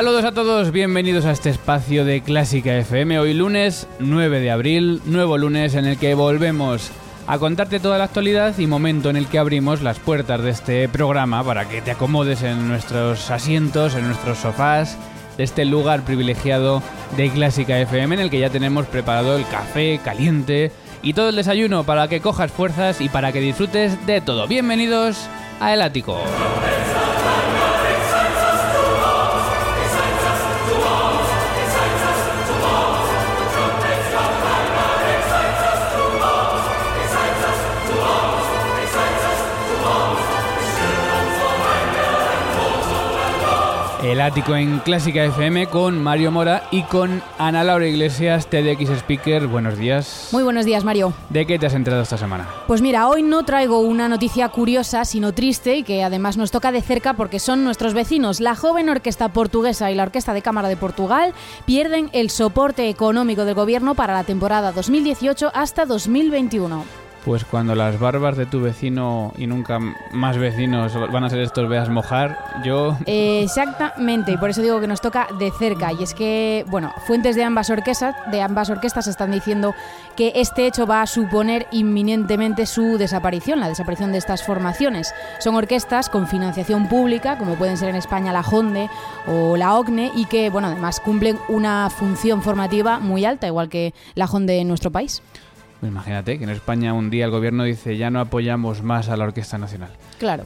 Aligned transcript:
Saludos 0.00 0.24
a 0.24 0.32
todos, 0.32 0.72
bienvenidos 0.72 1.26
a 1.26 1.30
este 1.30 1.50
espacio 1.50 2.06
de 2.06 2.22
Clásica 2.22 2.74
FM. 2.74 3.18
Hoy 3.18 3.34
lunes 3.34 3.86
9 3.98 4.40
de 4.40 4.50
abril, 4.50 5.02
nuevo 5.04 5.36
lunes 5.36 5.74
en 5.74 5.84
el 5.84 5.98
que 5.98 6.14
volvemos 6.14 6.90
a 7.26 7.38
contarte 7.38 7.80
toda 7.80 7.98
la 7.98 8.04
actualidad 8.04 8.56
y 8.58 8.66
momento 8.66 9.10
en 9.10 9.16
el 9.16 9.26
que 9.26 9.38
abrimos 9.38 9.82
las 9.82 9.98
puertas 9.98 10.42
de 10.42 10.52
este 10.52 10.88
programa 10.88 11.44
para 11.44 11.68
que 11.68 11.82
te 11.82 11.90
acomodes 11.90 12.42
en 12.42 12.66
nuestros 12.66 13.30
asientos, 13.30 13.94
en 13.94 14.06
nuestros 14.06 14.38
sofás, 14.38 14.96
de 15.36 15.44
este 15.44 15.66
lugar 15.66 16.02
privilegiado 16.02 16.82
de 17.18 17.28
Clásica 17.28 17.78
FM 17.78 18.14
en 18.14 18.20
el 18.22 18.30
que 18.30 18.40
ya 18.40 18.48
tenemos 18.48 18.86
preparado 18.86 19.36
el 19.36 19.46
café 19.48 20.00
caliente 20.02 20.72
y 21.02 21.12
todo 21.12 21.28
el 21.28 21.36
desayuno 21.36 21.84
para 21.84 22.08
que 22.08 22.22
cojas 22.22 22.50
fuerzas 22.50 23.02
y 23.02 23.10
para 23.10 23.32
que 23.32 23.40
disfrutes 23.40 24.06
de 24.06 24.22
todo. 24.22 24.48
Bienvenidos 24.48 25.28
a 25.60 25.74
El 25.74 25.82
Ático. 25.82 26.16
El 44.10 44.20
ático 44.20 44.56
en 44.56 44.80
Clásica 44.80 45.24
FM 45.24 45.68
con 45.68 46.02
Mario 46.02 46.32
Mora 46.32 46.64
y 46.72 46.82
con 46.82 47.22
Ana 47.38 47.62
Laura 47.62 47.86
Iglesias, 47.86 48.48
TDX 48.48 48.90
Speaker. 48.90 49.46
Buenos 49.46 49.78
días. 49.78 50.30
Muy 50.32 50.42
buenos 50.42 50.64
días, 50.64 50.82
Mario. 50.82 51.12
¿De 51.28 51.46
qué 51.46 51.60
te 51.60 51.66
has 51.66 51.74
enterado 51.74 52.02
esta 52.02 52.18
semana? 52.18 52.48
Pues 52.66 52.82
mira, 52.82 53.06
hoy 53.06 53.22
no 53.22 53.44
traigo 53.44 53.78
una 53.78 54.08
noticia 54.08 54.48
curiosa, 54.48 55.04
sino 55.04 55.32
triste 55.32 55.76
y 55.76 55.84
que 55.84 56.02
además 56.02 56.36
nos 56.36 56.50
toca 56.50 56.72
de 56.72 56.82
cerca 56.82 57.14
porque 57.14 57.38
son 57.38 57.62
nuestros 57.62 57.94
vecinos. 57.94 58.40
La 58.40 58.56
joven 58.56 58.88
orquesta 58.88 59.28
portuguesa 59.28 59.92
y 59.92 59.94
la 59.94 60.02
Orquesta 60.02 60.34
de 60.34 60.42
Cámara 60.42 60.66
de 60.66 60.76
Portugal 60.76 61.32
pierden 61.64 62.10
el 62.12 62.30
soporte 62.30 62.88
económico 62.88 63.44
del 63.44 63.54
gobierno 63.54 63.94
para 63.94 64.14
la 64.14 64.24
temporada 64.24 64.72
2018 64.72 65.52
hasta 65.54 65.86
2021. 65.86 67.09
Pues 67.24 67.44
cuando 67.44 67.74
las 67.74 67.98
barbas 67.98 68.38
de 68.38 68.46
tu 68.46 68.62
vecino 68.62 69.34
y 69.36 69.46
nunca 69.46 69.78
más 70.10 70.38
vecinos 70.38 70.94
van 71.12 71.22
a 71.22 71.28
ser 71.28 71.40
estos 71.40 71.68
veas 71.68 71.90
mojar, 71.90 72.62
yo... 72.64 72.96
Exactamente, 73.04 74.32
y 74.32 74.36
por 74.38 74.48
eso 74.48 74.62
digo 74.62 74.80
que 74.80 74.86
nos 74.86 75.02
toca 75.02 75.28
de 75.38 75.50
cerca. 75.50 75.92
Y 75.92 76.02
es 76.02 76.14
que, 76.14 76.64
bueno, 76.68 76.92
fuentes 77.06 77.36
de 77.36 77.44
ambas 77.44 77.68
orquestas, 77.68 78.16
de 78.30 78.40
ambas 78.40 78.70
orquestas 78.70 79.06
están 79.06 79.32
diciendo 79.32 79.74
que 80.16 80.32
este 80.36 80.66
hecho 80.66 80.86
va 80.86 81.02
a 81.02 81.06
suponer 81.06 81.66
inminentemente 81.72 82.64
su 82.64 82.96
desaparición, 82.96 83.60
la 83.60 83.68
desaparición 83.68 84.12
de 84.12 84.18
estas 84.18 84.42
formaciones. 84.42 85.12
Son 85.40 85.54
orquestas 85.54 86.08
con 86.08 86.26
financiación 86.26 86.88
pública, 86.88 87.36
como 87.36 87.56
pueden 87.56 87.76
ser 87.76 87.90
en 87.90 87.96
España 87.96 88.32
la 88.32 88.40
Honde 88.40 88.88
o 89.26 89.58
la 89.58 89.74
OCNE, 89.74 90.10
y 90.16 90.24
que, 90.24 90.48
bueno, 90.48 90.68
además 90.68 91.00
cumplen 91.00 91.38
una 91.50 91.90
función 91.90 92.40
formativa 92.40 92.98
muy 92.98 93.26
alta, 93.26 93.46
igual 93.46 93.68
que 93.68 93.92
la 94.14 94.24
Honde 94.24 94.58
en 94.58 94.68
nuestro 94.68 94.90
país. 94.90 95.22
Imagínate 95.82 96.38
que 96.38 96.44
en 96.44 96.50
España 96.50 96.92
un 96.92 97.10
día 97.10 97.24
el 97.24 97.30
gobierno 97.30 97.64
dice 97.64 97.96
ya 97.96 98.10
no 98.10 98.20
apoyamos 98.20 98.82
más 98.82 99.08
a 99.08 99.16
la 99.16 99.24
Orquesta 99.24 99.58
Nacional. 99.58 99.90
Claro. 100.18 100.44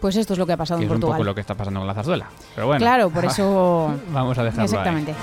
Pues 0.00 0.16
esto 0.16 0.34
es 0.34 0.38
lo 0.38 0.46
que 0.46 0.52
ha 0.52 0.56
pasado 0.58 0.78
Que 0.78 0.84
en 0.84 0.90
es 0.90 0.94
un 0.94 1.00
Portugal. 1.00 1.16
poco 1.18 1.24
lo 1.24 1.34
que 1.34 1.40
está 1.40 1.54
pasando 1.54 1.80
con 1.80 1.86
la 1.86 1.94
zarzuela. 1.94 2.26
Pero 2.54 2.66
bueno. 2.66 2.80
Claro, 2.80 3.10
por 3.10 3.24
eso. 3.24 3.94
Vamos 4.12 4.36
a 4.38 4.44
dejarlo 4.44 4.62
ahí. 4.62 4.66
Exactamente. 4.68 5.14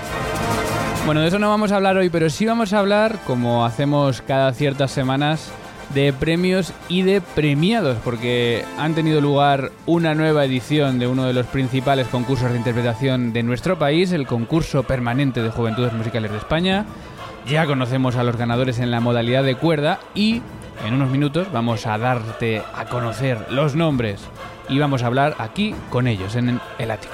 Bueno, 1.06 1.22
de 1.22 1.28
eso 1.28 1.38
no 1.38 1.50
vamos 1.50 1.72
a 1.74 1.76
hablar 1.76 1.98
hoy, 1.98 2.10
pero 2.10 2.30
sí 2.30 2.46
vamos 2.46 2.72
a 2.72 2.80
hablar, 2.80 3.20
como 3.28 3.66
hacemos 3.66 4.22
cada 4.22 4.54
ciertas 4.54 4.90
semanas, 4.90 5.52
de 5.94 6.14
premios 6.14 6.72
y 6.88 7.02
de 7.02 7.20
premiados, 7.20 7.98
porque 8.06 8.64
han 8.80 8.96
tenido 8.96 9.20
lugar 9.20 9.72
una 9.86 10.16
nueva 10.16 10.46
edición 10.46 11.00
de 11.00 11.08
uno 11.08 11.26
de 11.26 11.34
los 11.34 11.46
principales 11.48 12.08
concursos 12.08 12.50
de 12.52 12.58
interpretación 12.58 13.34
de 13.34 13.44
nuestro 13.44 13.78
país, 13.78 14.14
el 14.14 14.26
concurso 14.26 14.84
permanente 14.84 15.44
de 15.44 15.50
Juventudes 15.50 15.92
Musicales 15.92 16.32
de 16.32 16.38
España. 16.38 16.86
Ya 17.48 17.66
conocemos 17.66 18.16
a 18.16 18.24
los 18.24 18.38
ganadores 18.38 18.80
en 18.80 18.90
la 18.90 19.02
modalidad 19.02 19.44
de 19.44 19.56
cuerda 19.56 20.00
y 20.16 20.42
en 20.86 20.94
unos 20.94 21.10
minutos 21.10 21.52
vamos 21.52 21.86
a 21.86 21.98
darte 21.98 22.62
a 22.74 22.86
conocer 22.86 23.48
los 23.50 23.76
nombres 23.76 24.22
y 24.70 24.80
vamos 24.80 25.04
a 25.04 25.08
hablar 25.08 25.36
aquí 25.40 25.76
con 25.90 26.08
ellos 26.08 26.36
en 26.36 26.60
el 26.80 26.92
ático. 26.92 27.14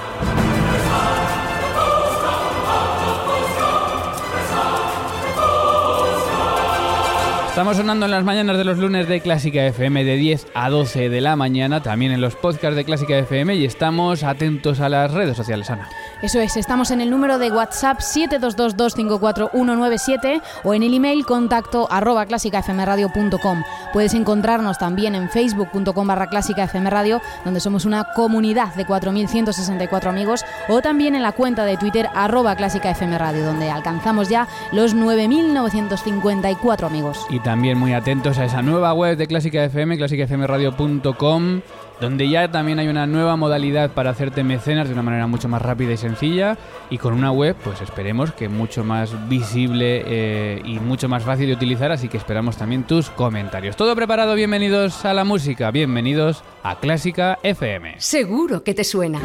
Estamos 7.50 7.76
sonando 7.76 8.06
en 8.06 8.12
las 8.12 8.24
mañanas 8.24 8.58
de 8.58 8.64
los 8.64 8.78
lunes 8.78 9.10
de 9.10 9.20
Clásica 9.20 9.66
FM 9.66 10.06
de 10.06 10.16
10 10.16 10.48
a 10.54 10.70
12 10.70 11.10
de 11.10 11.20
la 11.20 11.36
mañana, 11.36 11.84
también 11.84 12.14
en 12.14 12.22
los 12.22 12.36
podcasts 12.36 12.78
de 12.78 12.86
Clásica 12.86 13.18
FM 13.18 13.56
y 13.56 13.66
estamos 13.66 14.24
atentos 14.24 14.80
a 14.80 14.88
las 14.88 15.12
redes 15.12 15.36
sociales, 15.36 15.70
Ana. 15.70 15.90
Eso 16.22 16.42
es, 16.42 16.58
estamos 16.58 16.92
en 16.92 17.00
el 17.00 17.10
número 17.10 17.40
de 17.40 17.50
WhatsApp 17.50 18.00
722254197 18.00 20.42
o 20.64 20.74
en 20.74 20.84
el 20.84 20.94
email 20.94 21.26
contacto 21.26 21.88
arroba 21.90 22.26
clásicafmradio.com. 22.26 23.64
Puedes 23.94 24.14
encontrarnos 24.14 24.78
también 24.78 25.16
en 25.16 25.30
facebook.com 25.30 26.08
barra 26.08 26.28
clásicafmradio, 26.28 27.22
donde 27.46 27.62
somos 27.62 27.86
una 27.86 28.04
comunidad 28.16 28.76
de 28.76 28.86
4.164 28.86 30.08
amigos, 30.08 30.44
o 30.68 30.82
también 30.82 31.16
en 31.16 31.24
la 31.24 31.32
cuenta 31.32 31.64
de 31.64 31.78
Twitter 31.78 32.10
arroba 32.14 32.58
clásicafmradio, 32.58 33.46
donde 33.46 33.72
alcanzamos 33.72 34.28
ya 34.28 34.50
los 34.74 34.94
9.954 34.96 36.86
amigos. 36.86 37.26
Y 37.30 37.40
también 37.40 37.78
muy 37.78 37.94
atentos 37.94 38.38
a 38.40 38.46
esa 38.46 38.62
nueva 38.62 38.94
web 38.94 39.18
de 39.18 39.28
Clásica 39.28 39.64
FM, 39.64 39.96
clásicafmradio.com, 39.98 41.62
donde 42.00 42.30
ya 42.30 42.50
también 42.50 42.80
hay 42.80 42.88
una 42.88 43.06
nueva 43.06 43.36
modalidad 43.36 43.92
para 43.92 44.12
hacerte 44.12 44.44
mecenas 44.44 44.88
de 44.88 44.94
una 44.94 45.04
manera 45.04 45.28
mucho 45.28 45.48
más 45.48 45.62
rápida 45.62 45.94
y 45.94 45.98
sencilla 45.98 46.58
y 46.90 46.98
con 46.98 47.14
una 47.14 47.32
web, 47.32 47.56
pues 47.64 47.82
esperemos 47.82 48.32
que 48.32 48.50
mucho 48.50 48.84
más 48.84 49.28
visible 49.28 50.04
eh, 50.06 50.62
y 50.64 50.80
mucho 50.80 51.10
más 51.10 51.24
fácil 51.24 51.48
de 51.48 51.54
utilizar, 51.54 51.92
así 51.92 52.08
que 52.08 52.18
esperamos 52.18 52.58
también 52.58 52.84
tus 52.84 53.10
comentarios. 53.10 53.76
Todo 53.76 53.96
preparado, 53.96 54.36
bienvenidos 54.36 55.06
a 55.06 55.14
la 55.14 55.24
música, 55.24 55.72
bienvenidos 55.72 56.44
a 56.64 56.80
Clásica 56.80 57.40
FM. 57.44 57.96
Seguro 57.98 58.64
que 58.64 58.74
te 58.74 58.84
suena. 58.84 59.20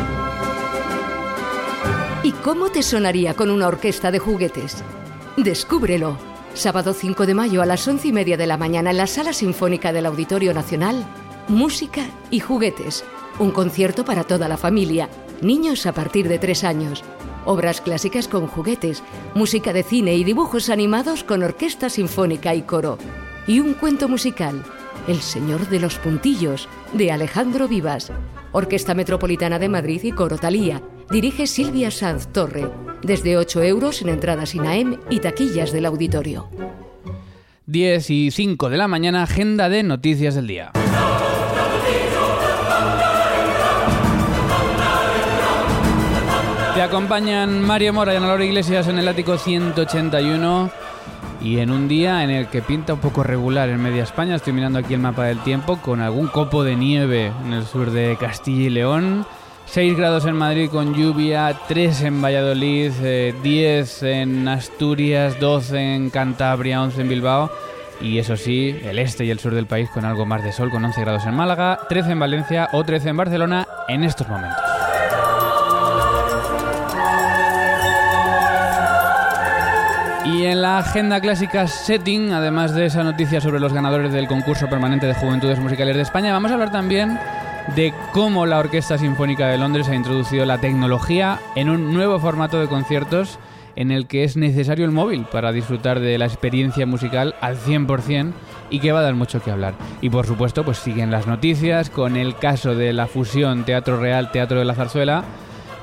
¿Y 2.22 2.32
cómo 2.32 2.70
te 2.70 2.82
sonaría 2.82 3.34
con 3.34 3.50
una 3.50 3.68
orquesta 3.68 4.10
de 4.10 4.18
juguetes? 4.18 4.82
Descúbrelo. 5.36 6.16
Sábado 6.54 6.92
5 6.92 7.26
de 7.26 7.34
mayo 7.34 7.62
a 7.62 7.66
las 7.66 7.86
11 7.86 8.08
y 8.08 8.12
media 8.12 8.36
de 8.36 8.46
la 8.46 8.56
mañana 8.56 8.92
en 8.92 8.96
la 8.96 9.08
Sala 9.08 9.32
Sinfónica 9.32 9.92
del 9.92 10.06
Auditorio 10.06 10.54
Nacional. 10.54 11.04
Música 11.48 12.06
y 12.30 12.40
juguetes. 12.40 13.04
Un 13.38 13.50
concierto 13.50 14.06
para 14.06 14.24
toda 14.24 14.48
la 14.48 14.56
familia. 14.56 15.10
Niños 15.42 15.84
a 15.84 15.92
partir 15.92 16.26
de 16.26 16.38
3 16.38 16.64
años. 16.64 17.04
Obras 17.44 17.82
clásicas 17.82 18.28
con 18.28 18.46
juguetes. 18.46 19.02
Música 19.34 19.74
de 19.74 19.82
cine 19.82 20.14
y 20.14 20.24
dibujos 20.24 20.70
animados 20.70 21.22
con 21.22 21.42
orquesta 21.42 21.90
sinfónica 21.90 22.54
y 22.54 22.62
coro. 22.62 22.96
Y 23.46 23.60
un 23.60 23.74
cuento 23.74 24.08
musical. 24.08 24.64
El 25.06 25.20
Señor 25.20 25.68
de 25.68 25.80
los 25.80 25.98
Puntillos, 25.98 26.66
de 26.94 27.12
Alejandro 27.12 27.68
Vivas. 27.68 28.10
Orquesta 28.52 28.94
Metropolitana 28.94 29.58
de 29.58 29.68
Madrid 29.68 30.00
y 30.02 30.12
Coro 30.12 30.38
Talía. 30.38 30.80
Dirige 31.10 31.46
Silvia 31.46 31.90
Sanz 31.90 32.28
Torre. 32.28 32.70
Desde 33.02 33.36
8 33.36 33.62
euros 33.64 34.00
en 34.00 34.08
entradas 34.08 34.54
INAEM 34.54 34.98
y 35.10 35.18
taquillas 35.18 35.72
del 35.72 35.84
auditorio. 35.84 36.48
10 37.66 38.10
y 38.10 38.30
5 38.30 38.70
de 38.70 38.78
la 38.78 38.88
mañana, 38.88 39.24
agenda 39.24 39.68
de 39.68 39.82
noticias 39.82 40.34
del 40.34 40.46
día. 40.46 40.72
Te 46.74 46.82
acompañan 46.82 47.62
Mario 47.62 47.92
Mora 47.92 48.12
y 48.12 48.16
Ana 48.16 48.26
Laura 48.26 48.44
Iglesias 48.44 48.88
en 48.88 48.98
el 48.98 49.06
ático 49.06 49.38
181 49.38 50.70
y 51.40 51.60
en 51.60 51.70
un 51.70 51.86
día 51.86 52.24
en 52.24 52.30
el 52.30 52.48
que 52.48 52.62
pinta 52.62 52.94
un 52.94 52.98
poco 52.98 53.22
regular 53.22 53.68
en 53.68 53.80
media 53.80 54.02
España, 54.02 54.34
estoy 54.34 54.54
mirando 54.54 54.80
aquí 54.80 54.92
el 54.94 54.98
mapa 55.00 55.24
del 55.24 55.38
tiempo, 55.38 55.76
con 55.76 56.00
algún 56.00 56.26
copo 56.26 56.64
de 56.64 56.74
nieve 56.74 57.30
en 57.44 57.52
el 57.52 57.64
sur 57.64 57.92
de 57.92 58.16
Castilla 58.18 58.64
y 58.64 58.70
León, 58.70 59.24
6 59.66 59.96
grados 59.96 60.24
en 60.26 60.34
Madrid 60.34 60.68
con 60.68 60.94
lluvia, 60.94 61.56
3 61.68 62.02
en 62.02 62.20
Valladolid, 62.20 62.90
10 62.90 64.02
eh, 64.02 64.20
en 64.22 64.48
Asturias, 64.48 65.38
12 65.38 65.94
en 65.94 66.10
Cantabria, 66.10 66.82
11 66.82 67.02
en 67.02 67.08
Bilbao. 67.08 67.52
Y 68.00 68.18
eso 68.18 68.36
sí, 68.36 68.76
el 68.82 68.98
este 68.98 69.24
y 69.24 69.30
el 69.30 69.38
sur 69.38 69.54
del 69.54 69.66
país 69.66 69.88
con 69.90 70.04
algo 70.04 70.26
más 70.26 70.42
de 70.42 70.52
sol, 70.52 70.70
con 70.70 70.84
11 70.84 71.00
grados 71.02 71.24
en 71.24 71.34
Málaga, 71.34 71.78
13 71.88 72.10
en 72.10 72.18
Valencia 72.18 72.68
o 72.72 72.82
13 72.82 73.10
en 73.10 73.16
Barcelona 73.16 73.68
en 73.86 74.02
estos 74.02 74.28
momentos. 74.28 74.73
Y 80.24 80.46
en 80.46 80.62
la 80.62 80.78
agenda 80.78 81.20
clásica 81.20 81.66
setting, 81.66 82.32
además 82.32 82.74
de 82.74 82.86
esa 82.86 83.04
noticia 83.04 83.42
sobre 83.42 83.60
los 83.60 83.74
ganadores 83.74 84.10
del 84.10 84.26
concurso 84.26 84.68
permanente 84.68 85.06
de 85.06 85.12
Juventudes 85.12 85.58
Musicales 85.58 85.96
de 85.96 86.02
España, 86.02 86.32
vamos 86.32 86.50
a 86.50 86.54
hablar 86.54 86.72
también 86.72 87.18
de 87.76 87.92
cómo 88.12 88.46
la 88.46 88.58
Orquesta 88.58 88.96
Sinfónica 88.96 89.48
de 89.48 89.58
Londres 89.58 89.88
ha 89.88 89.94
introducido 89.94 90.46
la 90.46 90.58
tecnología 90.58 91.40
en 91.56 91.68
un 91.68 91.92
nuevo 91.92 92.18
formato 92.18 92.58
de 92.58 92.68
conciertos 92.68 93.38
en 93.76 93.90
el 93.90 94.06
que 94.06 94.24
es 94.24 94.36
necesario 94.38 94.86
el 94.86 94.92
móvil 94.92 95.26
para 95.30 95.52
disfrutar 95.52 96.00
de 96.00 96.16
la 96.16 96.24
experiencia 96.24 96.86
musical 96.86 97.34
al 97.42 97.58
100% 97.58 98.32
y 98.70 98.78
que 98.80 98.92
va 98.92 99.00
a 99.00 99.04
dar 99.04 99.14
mucho 99.14 99.42
que 99.42 99.50
hablar. 99.50 99.74
Y 100.00 100.08
por 100.08 100.26
supuesto, 100.26 100.64
pues 100.64 100.78
siguen 100.78 101.10
las 101.10 101.26
noticias 101.26 101.90
con 101.90 102.16
el 102.16 102.36
caso 102.36 102.74
de 102.74 102.94
la 102.94 103.08
fusión 103.08 103.64
Teatro 103.64 103.98
Real, 103.98 104.30
Teatro 104.30 104.58
de 104.58 104.64
la 104.64 104.74
Zarzuela. 104.74 105.24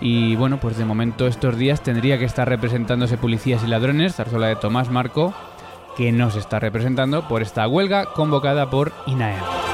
Y 0.01 0.35
bueno, 0.35 0.59
pues 0.59 0.77
de 0.77 0.85
momento 0.85 1.27
estos 1.27 1.57
días 1.57 1.81
tendría 1.81 2.17
que 2.17 2.25
estar 2.25 2.49
representándose 2.49 3.17
Policías 3.17 3.63
y 3.63 3.67
Ladrones, 3.67 4.15
Zarzuela 4.15 4.47
de 4.47 4.55
Tomás 4.55 4.89
Marco, 4.89 5.33
que 5.95 6.11
no 6.11 6.31
se 6.31 6.39
está 6.39 6.59
representando 6.59 7.27
por 7.27 7.43
esta 7.43 7.67
huelga 7.67 8.05
convocada 8.05 8.69
por 8.69 8.91
INAEM. 9.05 9.70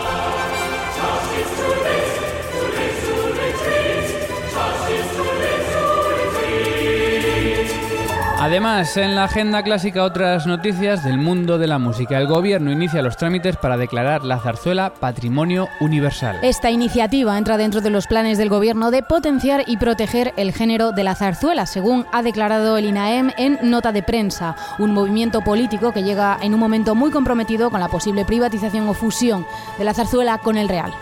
Además, 8.48 8.96
en 8.96 9.14
la 9.14 9.26
agenda 9.26 9.62
clásica 9.62 10.06
otras 10.06 10.48
noticias 10.48 11.04
del 11.04 11.18
mundo 11.18 11.58
de 11.58 11.68
la 11.68 11.80
música. 11.80 12.18
El 12.18 12.28
gobierno 12.28 12.72
inicia 12.72 13.02
los 13.02 13.18
trámites 13.18 13.58
para 13.58 13.76
declarar 13.76 14.24
la 14.24 14.40
zarzuela 14.40 14.94
Patrimonio 14.94 15.68
Universal. 15.82 16.40
Esta 16.44 16.72
iniciativa 16.72 17.38
entra 17.38 17.58
dentro 17.58 17.82
de 17.82 17.90
los 17.90 18.08
planes 18.08 18.38
del 18.38 18.48
gobierno 18.48 18.90
de 18.90 19.04
potenciar 19.04 19.66
y 19.68 19.76
proteger 19.76 20.34
el 20.38 20.54
género 20.54 20.94
de 20.94 21.04
la 21.04 21.16
zarzuela, 21.16 21.66
según 21.66 22.06
ha 22.14 22.24
declarado 22.24 22.78
el 22.78 22.86
INAEM 22.86 23.32
en 23.38 23.60
nota 23.64 23.92
de 23.92 24.02
prensa, 24.02 24.56
un 24.80 24.94
movimiento 24.94 25.42
político 25.42 25.92
que 25.92 26.04
llega 26.04 26.38
en 26.42 26.54
un 26.54 26.62
momento 26.62 26.96
muy 26.96 27.12
comprometido 27.12 27.70
con 27.70 27.82
la 27.82 27.90
posible 27.90 28.24
privatización 28.24 28.88
o 28.88 28.94
fusión 28.94 29.46
de 29.78 29.84
la 29.84 29.94
zarzuela 29.94 30.38
con 30.38 30.56
el 30.56 30.70
Real. 30.70 30.94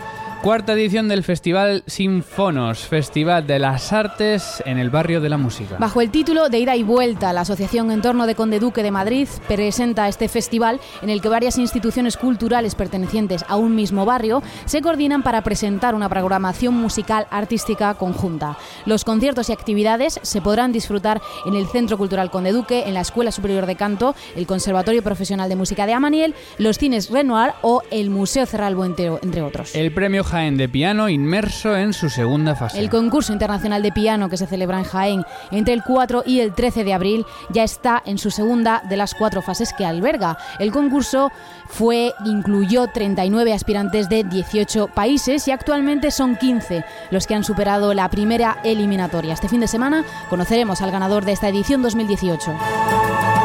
Cuarta 0.42 0.74
edición 0.74 1.08
del 1.08 1.24
Festival 1.24 1.82
Sinfonos, 1.86 2.86
Festival 2.86 3.48
de 3.48 3.58
las 3.58 3.92
Artes 3.92 4.62
en 4.64 4.78
el 4.78 4.90
barrio 4.90 5.20
de 5.20 5.28
la 5.28 5.38
música. 5.38 5.76
Bajo 5.80 6.00
el 6.00 6.10
título 6.10 6.48
de 6.48 6.60
Ida 6.60 6.76
y 6.76 6.84
Vuelta, 6.84 7.32
la 7.32 7.40
Asociación 7.40 7.90
Entorno 7.90 8.26
de 8.26 8.36
Conde 8.36 8.60
Duque 8.60 8.84
de 8.84 8.92
Madrid 8.92 9.26
presenta 9.48 10.06
este 10.06 10.28
festival 10.28 10.78
en 11.02 11.10
el 11.10 11.20
que 11.20 11.28
varias 11.28 11.58
instituciones 11.58 12.16
culturales 12.16 12.76
pertenecientes 12.76 13.44
a 13.48 13.56
un 13.56 13.74
mismo 13.74 14.04
barrio 14.04 14.40
se 14.66 14.82
coordinan 14.82 15.24
para 15.24 15.42
presentar 15.42 15.96
una 15.96 16.08
programación 16.08 16.74
musical 16.74 17.26
artística 17.30 17.94
conjunta. 17.94 18.56
Los 18.84 19.04
conciertos 19.04 19.48
y 19.48 19.52
actividades 19.52 20.20
se 20.22 20.40
podrán 20.40 20.70
disfrutar 20.70 21.20
en 21.44 21.54
el 21.54 21.66
Centro 21.66 21.98
Cultural 21.98 22.30
Conde 22.30 22.52
Duque, 22.52 22.84
en 22.86 22.94
la 22.94 23.00
Escuela 23.00 23.32
Superior 23.32 23.66
de 23.66 23.74
Canto, 23.74 24.14
el 24.36 24.46
Conservatorio 24.46 25.02
Profesional 25.02 25.48
de 25.48 25.56
Música 25.56 25.86
de 25.86 25.94
Amaniel, 25.94 26.34
los 26.58 26.78
cines 26.78 27.10
Renoir 27.10 27.52
o 27.62 27.82
el 27.90 28.10
Museo 28.10 28.46
Cerralbo, 28.46 28.84
entre, 28.84 29.06
entre 29.06 29.42
otros. 29.42 29.74
El 29.74 29.90
premio 29.92 30.22
Jaén 30.26 30.56
de 30.56 30.68
Piano 30.68 31.08
inmerso 31.08 31.76
en 31.76 31.92
su 31.92 32.10
segunda 32.10 32.54
fase. 32.54 32.78
El 32.78 32.90
concurso 32.90 33.32
internacional 33.32 33.82
de 33.82 33.92
piano 33.92 34.28
que 34.28 34.36
se 34.36 34.46
celebra 34.46 34.78
en 34.78 34.84
Jaén 34.84 35.24
entre 35.50 35.72
el 35.72 35.82
4 35.82 36.24
y 36.26 36.40
el 36.40 36.52
13 36.52 36.84
de 36.84 36.92
abril 36.92 37.24
ya 37.50 37.64
está 37.64 38.02
en 38.04 38.18
su 38.18 38.30
segunda 38.30 38.82
de 38.88 38.96
las 38.96 39.14
cuatro 39.14 39.40
fases 39.40 39.72
que 39.72 39.84
alberga. 39.84 40.36
El 40.58 40.72
concurso 40.72 41.30
fue 41.68 42.12
incluyó 42.24 42.88
39 42.88 43.52
aspirantes 43.52 44.08
de 44.08 44.24
18 44.24 44.88
países 44.88 45.46
y 45.48 45.52
actualmente 45.52 46.10
son 46.10 46.36
15 46.36 46.84
los 47.10 47.26
que 47.26 47.34
han 47.34 47.44
superado 47.44 47.94
la 47.94 48.08
primera 48.10 48.58
eliminatoria. 48.64 49.34
Este 49.34 49.48
fin 49.48 49.60
de 49.60 49.68
semana 49.68 50.04
conoceremos 50.28 50.82
al 50.82 50.90
ganador 50.90 51.24
de 51.24 51.32
esta 51.32 51.48
edición 51.48 51.82
2018. 51.82 53.35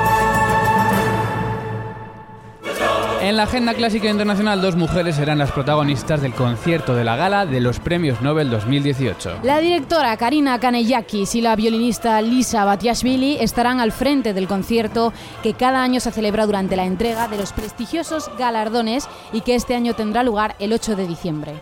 En 3.31 3.37
la 3.37 3.43
agenda 3.43 3.73
clásica 3.73 4.09
internacional, 4.09 4.61
dos 4.61 4.75
mujeres 4.75 5.15
serán 5.15 5.37
las 5.37 5.53
protagonistas 5.53 6.21
del 6.21 6.33
concierto 6.33 6.95
de 6.95 7.05
la 7.05 7.15
gala 7.15 7.45
de 7.45 7.61
los 7.61 7.79
Premios 7.79 8.21
Nobel 8.21 8.49
2018. 8.49 9.39
La 9.43 9.59
directora 9.59 10.17
Karina 10.17 10.59
Kaneyakis 10.59 11.35
y 11.35 11.39
la 11.39 11.55
violinista 11.55 12.21
Lisa 12.21 12.65
Batiashvili 12.65 13.37
estarán 13.39 13.79
al 13.79 13.93
frente 13.93 14.33
del 14.33 14.49
concierto 14.49 15.13
que 15.43 15.53
cada 15.53 15.81
año 15.81 16.01
se 16.01 16.11
celebra 16.11 16.45
durante 16.45 16.75
la 16.75 16.83
entrega 16.83 17.29
de 17.29 17.37
los 17.37 17.53
prestigiosos 17.53 18.29
galardones 18.37 19.07
y 19.31 19.39
que 19.39 19.55
este 19.55 19.75
año 19.75 19.93
tendrá 19.93 20.23
lugar 20.23 20.57
el 20.59 20.73
8 20.73 20.97
de 20.97 21.07
diciembre. 21.07 21.53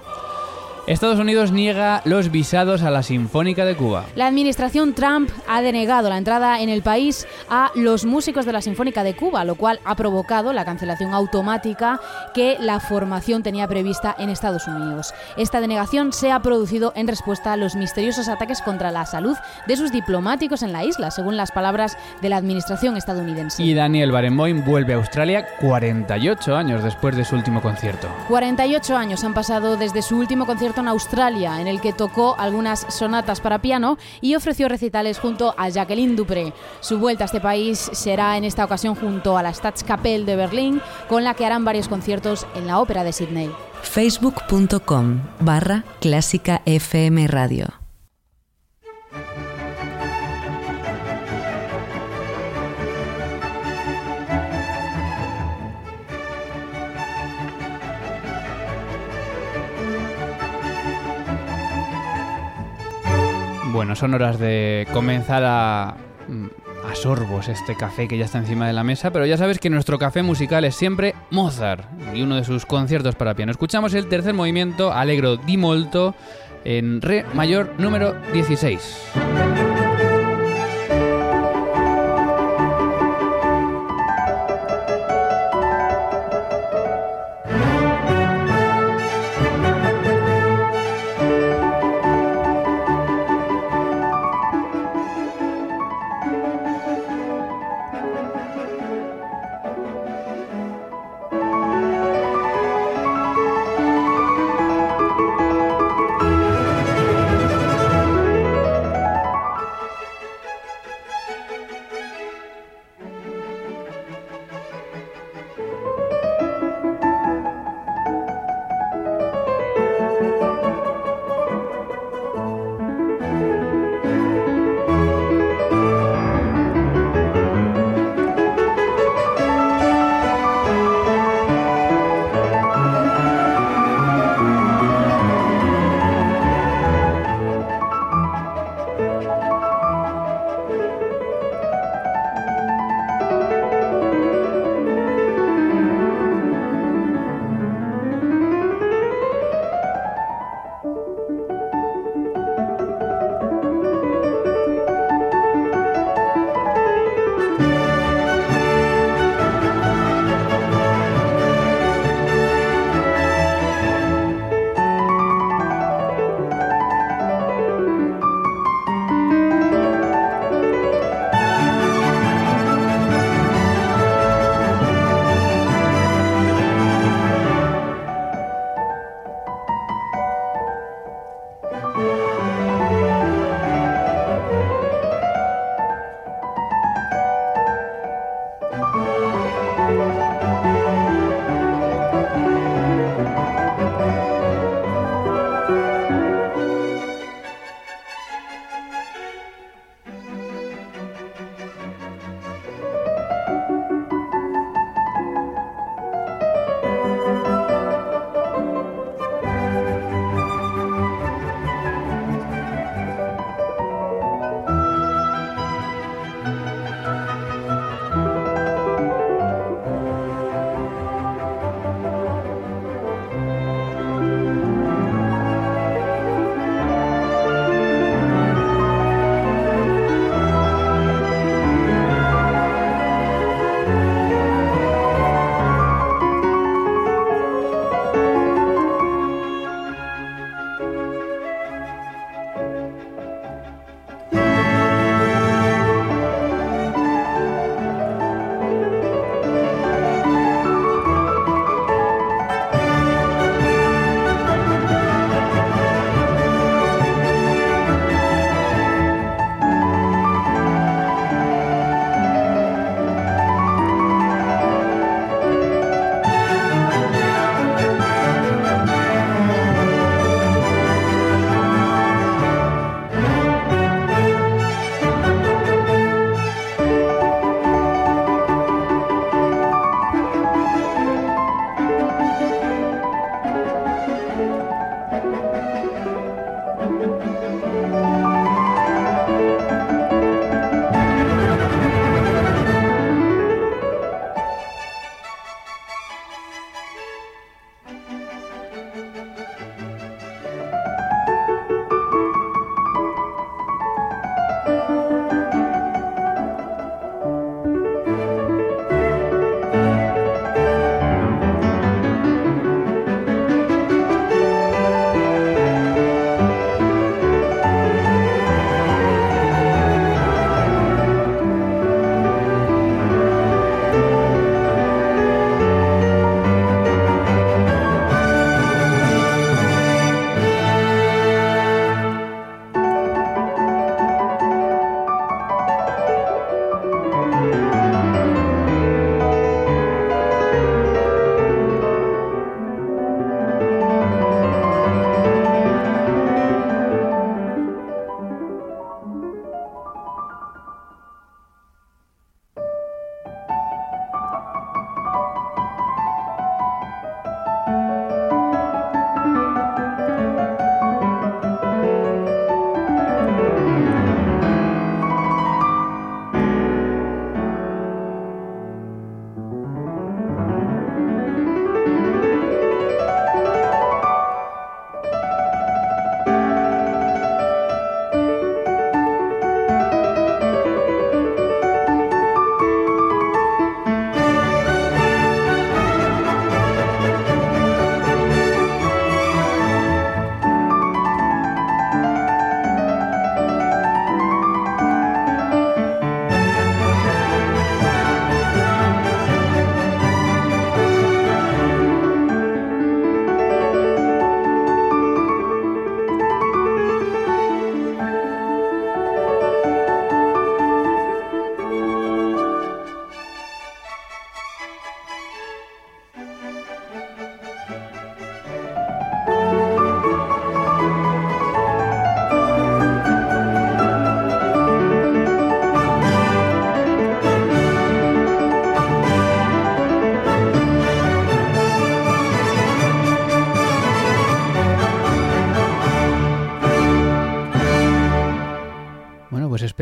Estados 0.90 1.20
Unidos 1.20 1.52
niega 1.52 2.02
los 2.04 2.32
visados 2.32 2.82
a 2.82 2.90
la 2.90 3.04
Sinfónica 3.04 3.64
de 3.64 3.76
Cuba. 3.76 4.08
La 4.16 4.26
administración 4.26 4.96
Trump 4.96 5.30
ha 5.48 5.62
denegado 5.62 6.10
la 6.10 6.18
entrada 6.18 6.62
en 6.62 6.70
el 6.70 6.82
país 6.82 7.28
a 7.48 7.70
los 7.76 8.06
músicos 8.06 8.44
de 8.48 8.54
la 8.54 8.62
Sinfónica 8.64 9.04
de 9.04 9.16
Cuba, 9.16 9.46
lo 9.46 9.54
cual 9.54 9.80
ha 9.86 9.94
provocado 9.94 10.52
la 10.52 10.66
cancelación 10.66 11.14
automática 11.14 12.00
que 12.34 12.58
la 12.60 12.80
formación 12.80 13.44
tenía 13.44 13.68
prevista 13.68 14.16
en 14.18 14.32
Estados 14.32 14.68
Unidos. 14.68 15.14
Esta 15.38 15.62
denegación 15.62 16.12
se 16.12 16.32
ha 16.32 16.42
producido 16.42 16.92
en 16.96 17.08
respuesta 17.08 17.54
a 17.54 17.58
los 17.58 17.76
misteriosos 17.76 18.28
ataques 18.28 18.64
contra 18.64 18.90
la 18.90 19.06
salud 19.06 19.38
de 19.68 19.78
sus 19.78 19.92
diplomáticos 19.92 20.64
en 20.64 20.72
la 20.72 20.86
isla, 20.86 21.12
según 21.12 21.38
las 21.38 21.52
palabras 21.52 22.00
de 22.20 22.30
la 22.30 22.38
administración 22.38 22.98
estadounidense. 22.98 23.62
Y 23.62 23.76
Daniel 23.76 24.12
Barenboim 24.12 24.66
vuelve 24.66 24.94
a 24.94 24.98
Australia 24.98 25.46
48 25.62 26.56
años 26.56 26.84
después 26.84 27.16
de 27.16 27.26
su 27.26 27.36
último 27.36 27.62
concierto. 27.62 28.08
48 28.28 28.98
años 28.98 29.24
han 29.24 29.36
pasado 29.36 29.78
desde 29.78 30.02
su 30.02 30.18
último 30.18 30.48
concierto 30.48 30.79
Australia, 30.88 31.60
en 31.62 31.68
el 31.68 31.82
que 31.82 31.94
tocó 31.94 32.36
algunas 32.38 32.86
sonatas 32.90 33.42
para 33.42 33.62
piano 33.62 33.98
y 34.22 34.36
ofreció 34.36 34.70
recitales 34.70 35.20
junto 35.20 35.54
a 35.58 35.70
Jacqueline 35.70 36.16
Dupré. 36.16 36.54
Su 36.80 37.00
vuelta 37.00 37.24
a 37.24 37.26
este 37.26 37.42
país 37.42 37.90
será 37.94 38.38
en 38.38 38.44
esta 38.44 38.66
ocasión 38.66 38.96
junto 38.96 39.38
a 39.38 39.44
la 39.44 39.54
Staatskapelle 39.54 40.26
de 40.26 40.36
Berlín, 40.36 40.82
con 41.08 41.24
la 41.24 41.34
que 41.34 41.46
harán 41.46 41.66
varios 41.66 41.88
conciertos 41.88 42.46
en 42.56 42.68
la 42.68 42.80
Ópera 42.80 43.04
de 43.04 43.14
Sydney. 43.14 43.52
facebook.com 43.82 45.22
barra 45.40 45.84
clásica 46.00 46.62
FM 46.66 47.28
Radio 47.28 47.79
Bueno, 63.80 63.96
son 63.96 64.14
horas 64.14 64.38
de 64.38 64.86
comenzar 64.92 65.42
a, 65.46 65.92
a 65.92 66.96
sorbos 66.96 67.48
este 67.48 67.78
café 67.78 68.10
que 68.10 68.18
ya 68.18 68.26
está 68.26 68.38
encima 68.38 68.68
de 68.68 68.74
la 68.74 68.84
mesa, 68.84 69.10
pero 69.12 69.26
ya 69.26 69.38
sabes 69.38 69.58
que 69.58 69.70
nuestro 69.70 69.98
café 69.98 70.22
musical 70.22 70.66
es 70.66 70.76
siempre 70.76 71.16
Mozart 71.32 71.86
y 72.14 72.22
uno 72.22 72.36
de 72.36 72.44
sus 72.44 72.66
conciertos 72.66 73.16
para 73.16 73.36
piano. 73.36 73.54
Escuchamos 73.54 73.94
el 73.94 74.10
tercer 74.10 74.34
movimiento, 74.34 74.92
Allegro 74.92 75.38
di 75.38 75.56
molto, 75.56 76.14
en 76.66 77.02
Re 77.02 77.24
mayor 77.34 77.74
número 77.78 78.16
16. 78.34 79.59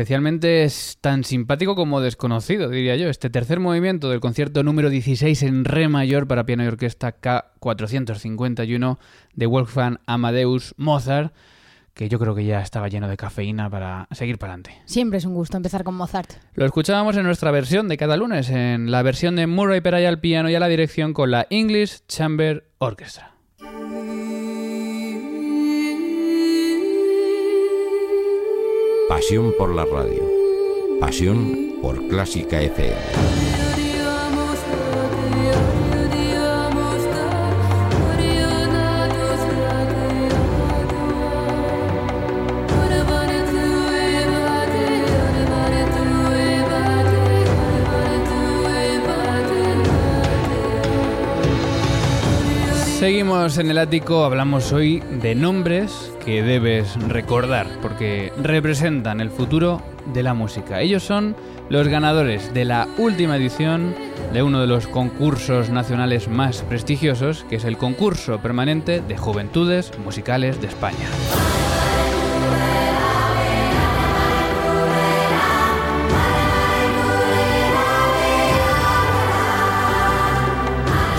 Especialmente 0.08 0.64
es 0.64 0.96
tan 1.02 1.22
simpático 1.22 1.74
como 1.74 2.00
desconocido, 2.00 2.70
diría 2.70 2.96
yo. 2.96 3.10
Este 3.10 3.28
tercer 3.28 3.60
movimiento 3.60 4.08
del 4.08 4.20
concierto 4.20 4.62
número 4.62 4.88
16 4.88 5.42
en 5.42 5.66
Re 5.66 5.88
mayor 5.88 6.26
para 6.26 6.46
piano 6.46 6.64
y 6.64 6.66
orquesta 6.66 7.20
K451 7.20 8.96
de 9.34 9.46
Wolfgang 9.46 9.98
Amadeus 10.06 10.74
Mozart, 10.78 11.34
que 11.92 12.08
yo 12.08 12.18
creo 12.18 12.34
que 12.34 12.46
ya 12.46 12.62
estaba 12.62 12.88
lleno 12.88 13.06
de 13.06 13.18
cafeína 13.18 13.68
para 13.68 14.08
seguir 14.12 14.38
para 14.38 14.54
adelante. 14.54 14.80
Siempre 14.86 15.18
es 15.18 15.26
un 15.26 15.34
gusto 15.34 15.58
empezar 15.58 15.84
con 15.84 15.94
Mozart. 15.94 16.36
Lo 16.54 16.64
escuchábamos 16.64 17.14
en 17.18 17.24
nuestra 17.24 17.50
versión 17.50 17.86
de 17.88 17.98
cada 17.98 18.16
lunes, 18.16 18.48
en 18.48 18.90
la 18.90 19.02
versión 19.02 19.36
de 19.36 19.46
Murray 19.46 19.82
Peray 19.82 20.06
al 20.06 20.20
piano 20.20 20.48
y 20.48 20.54
a 20.54 20.60
la 20.60 20.68
dirección 20.68 21.12
con 21.12 21.30
la 21.30 21.46
English 21.50 22.06
Chamber 22.08 22.66
Orchestra. 22.78 23.37
Pasión 29.08 29.54
por 29.56 29.74
la 29.74 29.86
radio. 29.86 30.22
Pasión 31.00 31.76
por 31.80 32.08
Clásica 32.08 32.60
FM. 32.60 33.47
Seguimos 52.98 53.58
en 53.58 53.70
el 53.70 53.78
ático, 53.78 54.24
hablamos 54.24 54.72
hoy 54.72 54.98
de 55.22 55.36
nombres 55.36 56.12
que 56.24 56.42
debes 56.42 57.00
recordar 57.06 57.68
porque 57.80 58.32
representan 58.42 59.20
el 59.20 59.30
futuro 59.30 59.80
de 60.12 60.24
la 60.24 60.34
música. 60.34 60.80
Ellos 60.80 61.04
son 61.04 61.36
los 61.68 61.86
ganadores 61.86 62.52
de 62.54 62.64
la 62.64 62.88
última 62.98 63.36
edición 63.36 63.94
de 64.32 64.42
uno 64.42 64.60
de 64.60 64.66
los 64.66 64.88
concursos 64.88 65.70
nacionales 65.70 66.26
más 66.26 66.62
prestigiosos, 66.62 67.44
que 67.48 67.54
es 67.54 67.64
el 67.64 67.78
concurso 67.78 68.40
permanente 68.40 69.00
de 69.00 69.16
juventudes 69.16 69.96
musicales 70.00 70.60
de 70.60 70.66
España. 70.66 71.06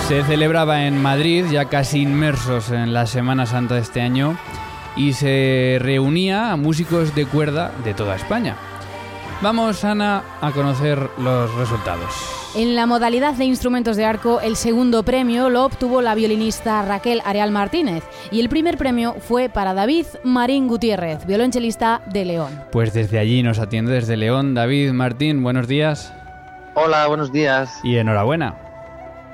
Se 0.10 0.24
celebraba 0.24 0.88
en 0.88 1.00
Madrid, 1.00 1.46
ya 1.51 1.66
casi 1.66 2.01
inmersos 2.01 2.72
en 2.72 2.96
la 2.96 3.06
Semana 3.06 3.46
Santa 3.46 3.75
de 3.75 3.82
este 3.82 4.01
año, 4.01 4.39
y 4.96 5.13
se 5.13 5.78
reunía 5.80 6.51
a 6.51 6.56
músicos 6.56 7.13
de 7.13 7.28
cuerda 7.28 7.72
de 7.84 7.94
toda 7.94 8.16
España. 8.16 8.56
Vamos, 9.44 9.86
Ana, 9.86 10.24
a 10.42 10.51
conocer 10.51 11.12
los 11.20 11.54
resultados. 11.54 12.12
En 12.56 12.75
la 12.75 12.88
modalidad 12.88 13.36
de 13.36 13.46
instrumentos 13.46 13.98
de 13.98 14.06
arco, 14.06 14.42
el 14.42 14.56
segundo 14.56 15.04
premio 15.04 15.48
lo 15.51 15.63
obtuvo 15.63 16.01
la 16.01 16.16
violinista 16.16 16.82
Raquel 16.82 17.22
Areal 17.24 17.51
Martínez 17.51 18.04
y 18.32 18.39
el 18.39 18.50
primer 18.50 18.80
premio 18.80 19.13
fue 19.20 19.48
para 19.48 19.75
David 19.75 20.08
Marín 20.24 20.68
Gutiérrez, 20.68 21.24
violonchelista 21.28 22.01
de 22.12 22.25
León. 22.25 22.63
Pues 22.72 22.94
desde 22.94 23.20
allí 23.20 23.44
nos 23.44 23.60
atiende 23.60 23.92
desde 23.92 24.18
León 24.18 24.56
David 24.56 24.92
Martín, 24.92 25.44
buenos 25.44 25.68
días. 25.68 26.12
Hola, 26.74 27.05
buenos 27.05 27.31
días. 27.31 27.79
Y 27.83 27.98
enhorabuena. 27.98 28.69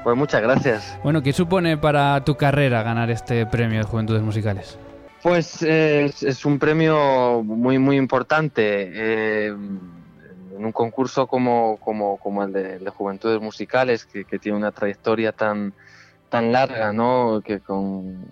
Pues 0.06 0.16
muchas 0.16 0.44
gracias. 0.44 1.00
Bueno, 1.02 1.24
¿qué 1.24 1.34
supone 1.34 1.78
para 1.78 2.24
tu 2.24 2.36
carrera 2.36 2.84
ganar 2.84 3.10
este 3.10 3.48
premio 3.48 3.80
de 3.80 3.86
Juventudes 3.86 4.22
Musicales? 4.22 4.78
Pues 5.24 5.64
es, 5.64 6.46
un 6.46 6.60
premio 6.60 7.42
muy, 7.44 7.80
muy 7.80 7.98
importante. 7.98 8.92
Eh, 8.94 9.48
en 9.48 10.64
un 10.64 10.72
concurso 10.72 11.26
como, 11.26 11.78
como, 11.78 12.18
como 12.18 12.44
el 12.44 12.54
de, 12.54 12.90
Juventudes 12.92 13.42
Musicales, 13.42 14.06
que, 14.06 14.26
tiene 14.38 14.60
una 14.60 14.72
trayectoria 14.72 15.32
tan, 15.32 15.74
tan 16.30 16.52
larga, 16.52 16.94
¿no? 16.94 17.42
Que 17.44 17.60
con, 17.60 18.28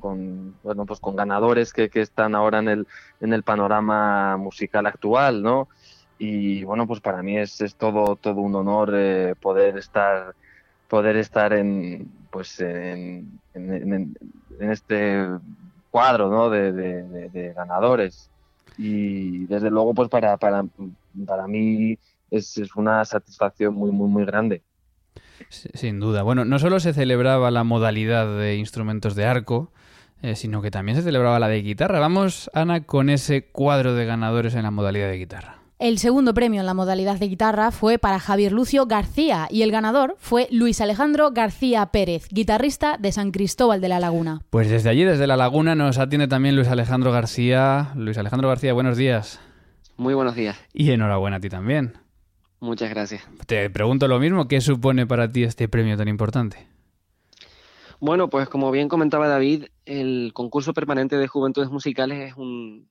con, 0.00 0.56
bueno, 0.62 0.84
pues 0.84 1.00
con 1.00 1.16
ganadores 1.16 1.72
que, 1.72 1.88
que, 1.88 2.02
están 2.02 2.34
ahora 2.34 2.58
en 2.58 2.68
el, 2.68 2.86
en 3.22 3.32
el 3.32 3.44
panorama 3.44 4.36
musical 4.36 4.84
actual, 4.84 5.42
¿no? 5.42 5.68
Y 6.18 6.64
bueno, 6.64 6.86
pues 6.86 7.00
para 7.00 7.22
mí 7.22 7.38
es, 7.38 7.62
es 7.62 7.76
todo, 7.76 8.16
todo 8.16 8.42
un 8.42 8.54
honor 8.54 8.92
eh, 8.94 9.34
poder 9.40 9.78
estar 9.78 10.34
poder 10.88 11.16
estar 11.16 11.52
en 11.52 12.10
pues 12.30 12.60
en, 12.60 13.38
este 14.60 15.26
cuadro 15.90 16.28
¿no? 16.30 16.50
de, 16.50 17.52
ganadores. 17.54 18.30
Y 18.76 19.46
desde 19.46 19.70
luego 19.70 19.94
pues 19.94 20.08
para, 20.08 20.36
para, 20.36 20.64
para 21.26 21.46
mí 21.46 21.98
es, 22.30 22.58
una 22.76 23.04
satisfacción 23.04 23.74
muy 23.74 23.90
muy 23.90 24.08
muy 24.08 24.24
grande. 24.24 24.62
Sin 25.48 26.00
duda. 26.00 26.22
Bueno 26.22 26.44
no 26.44 26.58
solo 26.58 26.80
se 26.80 26.92
celebraba 26.92 27.50
la 27.50 27.64
modalidad 27.64 28.38
de 28.38 28.56
instrumentos 28.56 29.14
de 29.14 29.26
arco 29.26 29.72
eh, 30.20 30.34
sino 30.34 30.62
que 30.62 30.72
también 30.72 30.96
se 30.96 31.02
celebraba 31.02 31.38
la 31.38 31.46
de 31.46 31.62
guitarra. 31.62 32.00
Vamos 32.00 32.50
Ana 32.52 32.84
con 32.84 33.08
ese 33.08 33.46
cuadro 33.46 33.94
de 33.94 34.04
ganadores 34.04 34.54
en 34.54 34.64
la 34.64 34.72
modalidad 34.72 35.08
de 35.08 35.16
guitarra 35.16 35.58
el 35.78 35.98
segundo 35.98 36.34
premio 36.34 36.60
en 36.60 36.66
la 36.66 36.74
modalidad 36.74 37.18
de 37.18 37.28
guitarra 37.28 37.70
fue 37.70 37.98
para 37.98 38.18
Javier 38.18 38.50
Lucio 38.50 38.86
García 38.86 39.46
y 39.48 39.62
el 39.62 39.70
ganador 39.70 40.16
fue 40.18 40.48
Luis 40.50 40.80
Alejandro 40.80 41.30
García 41.30 41.86
Pérez, 41.86 42.26
guitarrista 42.30 42.96
de 42.98 43.12
San 43.12 43.30
Cristóbal 43.30 43.80
de 43.80 43.88
la 43.88 44.00
Laguna. 44.00 44.40
Pues 44.50 44.68
desde 44.68 44.90
allí, 44.90 45.04
desde 45.04 45.28
la 45.28 45.36
Laguna, 45.36 45.76
nos 45.76 45.98
atiende 45.98 46.26
también 46.26 46.56
Luis 46.56 46.66
Alejandro 46.66 47.12
García. 47.12 47.92
Luis 47.94 48.18
Alejandro 48.18 48.48
García, 48.48 48.72
buenos 48.72 48.96
días. 48.96 49.40
Muy 49.96 50.14
buenos 50.14 50.34
días. 50.34 50.58
Y 50.72 50.90
enhorabuena 50.90 51.36
a 51.36 51.40
ti 51.40 51.48
también. 51.48 51.94
Muchas 52.58 52.90
gracias. 52.90 53.22
Te 53.46 53.70
pregunto 53.70 54.08
lo 54.08 54.18
mismo, 54.18 54.48
¿qué 54.48 54.60
supone 54.60 55.06
para 55.06 55.30
ti 55.30 55.44
este 55.44 55.68
premio 55.68 55.96
tan 55.96 56.08
importante? 56.08 56.66
Bueno, 58.00 58.28
pues 58.30 58.48
como 58.48 58.72
bien 58.72 58.88
comentaba 58.88 59.28
David, 59.28 59.66
el 59.86 60.32
concurso 60.34 60.74
permanente 60.74 61.16
de 61.16 61.28
juventudes 61.28 61.70
musicales 61.70 62.30
es 62.30 62.36
un, 62.36 62.88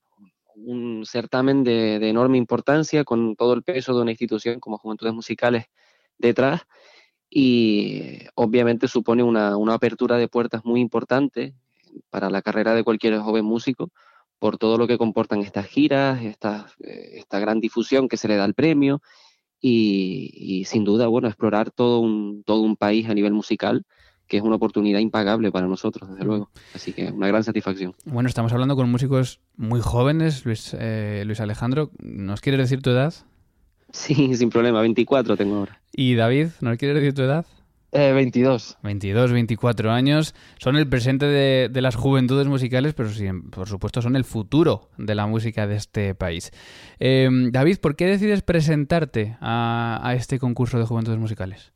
un 0.58 1.06
certamen 1.06 1.63
de, 1.63 1.96
enorme 2.10 2.38
importancia 2.38 3.04
con 3.04 3.36
todo 3.36 3.54
el 3.54 3.63
peso 3.63 3.96
de 3.96 4.02
una 4.02 4.12
institución 4.12 4.60
como 4.60 4.78
Juventudes 4.78 5.13
Musicales 5.13 5.65
detrás 6.17 6.62
y 7.30 8.20
obviamente 8.36 8.88
supone 8.88 9.24
una, 9.24 9.56
apertura 9.74 10.17
de 10.17 10.28
puertas 10.28 10.65
muy 10.65 10.82
importante 10.82 11.54
para 12.10 12.30
la 12.30 12.41
carrera 12.41 12.74
de 12.74 12.84
cualquier 12.84 13.20
joven 13.20 13.46
músico 13.46 13.91
por 14.39 14.58
todo 14.58 14.78
lo 14.78 14.88
que 14.88 14.98
comportan 14.98 15.41
estas 15.41 15.65
giras, 15.65 16.24
esta, 16.24 16.67
esta 16.80 17.39
gran 17.39 17.60
difusión 17.60 18.08
que 18.08 18.17
se 18.17 18.28
le 18.28 18.36
da 18.36 18.43
al 18.43 18.54
premio 18.54 19.02
y, 19.60 20.32
y, 20.34 20.65
sin 20.65 20.84
duda, 20.84 21.08
bueno, 21.08 21.28
explorar 21.28 21.72
todo 21.72 22.00
un, 22.00 22.43
todo 22.43 22.62
un 22.62 22.76
país 22.76 23.10
a 23.10 23.15
nivel 23.15 23.34
musical 23.34 23.84
que 24.28 24.38
es 24.38 24.44
una 24.44 24.56
oportunidad 24.56 25.00
impagable 25.00 25.52
para 25.52 25.68
nosotros, 25.68 26.10
desde 26.10 26.26
luego. 26.26 26.50
Así 26.74 26.94
que 26.94 27.06
una 27.12 27.28
gran 27.28 27.44
satisfacción. 27.44 27.96
Bueno, 28.06 28.30
estamos 28.30 28.52
hablando 28.52 28.76
con 28.76 28.90
músicos 28.90 29.40
muy 29.56 29.80
jóvenes, 29.80 30.46
Luis, 30.46 30.76
eh, 30.78 31.24
Luis 31.26 31.40
Alejandro. 31.40 31.92
¿Nos 32.00 32.42
quieres 32.42 32.60
decir 32.60 32.82
tu 32.82 32.90
edad? 32.90 33.13
Sí, 33.92 34.36
sin 34.36 34.50
problema, 34.50 34.82
24 34.82 35.38
tengo 35.38 35.56
ahora. 35.58 35.82
¿Y 35.94 36.16
David, 36.16 36.48
nos 36.62 36.78
quieres 36.78 36.96
decir 36.96 37.13
tu 37.13 37.22
edad? 37.22 37.46
Eh, 37.94 38.12
22. 38.12 38.78
22, 38.84 39.32
24 39.32 39.92
años. 39.92 40.36
Son 40.60 40.76
el 40.76 40.90
presente 40.90 41.26
de, 41.26 41.82
las 41.82 41.96
juventudes 41.96 42.48
musicales, 42.48 42.94
pero 42.94 43.10
sí, 43.10 43.26
por 43.50 43.70
supuesto 43.70 44.02
son 44.02 44.18
el 44.18 44.26
futuro 44.26 44.90
de 44.98 45.16
la 45.16 45.26
música 45.26 45.68
de 45.68 45.78
este 45.78 46.13
país. 46.13 46.52
Eh, 47.00 47.30
David, 47.50 47.78
¿por 47.78 47.96
qué 47.96 48.06
decides 48.06 48.42
presentarte 48.42 49.38
a 49.40 50.13
este 50.18 50.38
concurso 50.38 50.78
de 50.78 50.86
juventudes 50.86 51.18
musicales? 51.18 51.72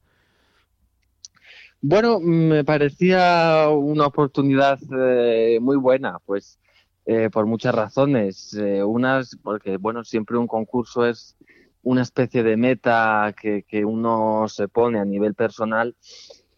Bueno, 1.83 2.19
me 2.19 2.63
parecía 2.63 3.67
una 3.69 4.05
oportunidad 4.05 4.79
eh, 4.95 5.59
muy 5.59 5.77
buena, 5.77 6.19
pues 6.27 6.59
eh, 7.07 7.31
por 7.31 7.47
muchas 7.47 7.73
razones. 7.73 8.53
Eh, 8.53 8.83
unas, 8.83 9.35
porque 9.41 9.77
bueno, 9.77 10.03
siempre 10.03 10.37
un 10.37 10.45
concurso 10.45 11.07
es 11.07 11.35
una 11.81 12.03
especie 12.03 12.43
de 12.43 12.55
meta 12.55 13.33
que, 13.39 13.63
que, 13.63 13.83
uno 13.83 14.47
se 14.47 14.67
pone 14.67 14.99
a 14.99 15.05
nivel 15.05 15.33
personal 15.33 15.95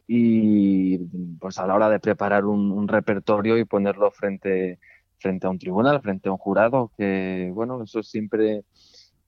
y 0.07 0.97
pues 1.39 1.57
a 1.57 1.67
la 1.67 1.75
hora 1.75 1.89
de 1.89 2.01
preparar 2.01 2.43
un, 2.45 2.86
repertorio 2.89 3.57
y 3.57 3.63
ponerlo 3.63 4.12
frente, 4.12 4.79
frente 5.19 5.47
a 5.47 5.49
un 5.51 5.59
tribunal, 5.59 6.01
frente 6.01 6.27
a 6.27 6.33
un 6.33 6.38
jurado, 6.38 6.91
que 6.97 7.49
bueno, 7.53 7.81
eso 7.83 8.03
siempre, 8.03 8.65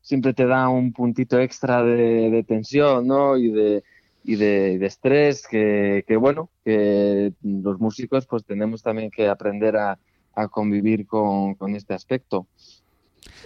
siempre 0.02 0.34
te 0.34 0.46
da 0.46 0.68
un 0.68 0.92
puntito 0.92 1.40
extra 1.40 1.82
de, 1.84 2.30
de 2.30 2.44
tensión, 2.44 3.08
¿no? 3.08 3.38
Y 3.38 3.50
de, 3.50 3.84
y 4.26 4.36
de, 4.36 4.86
estrés 4.86 5.48
que, 5.48 6.04
bueno, 6.20 6.50
que 6.64 7.34
los 7.44 7.80
músicos 7.80 8.26
pues 8.26 8.44
tenemos 8.44 8.82
también 8.82 9.12
que 9.12 9.28
aprender 9.28 9.78
a, 9.78 10.00
convivir 10.52 11.06
con, 11.06 11.56
este 11.76 11.94
aspecto. 11.94 12.48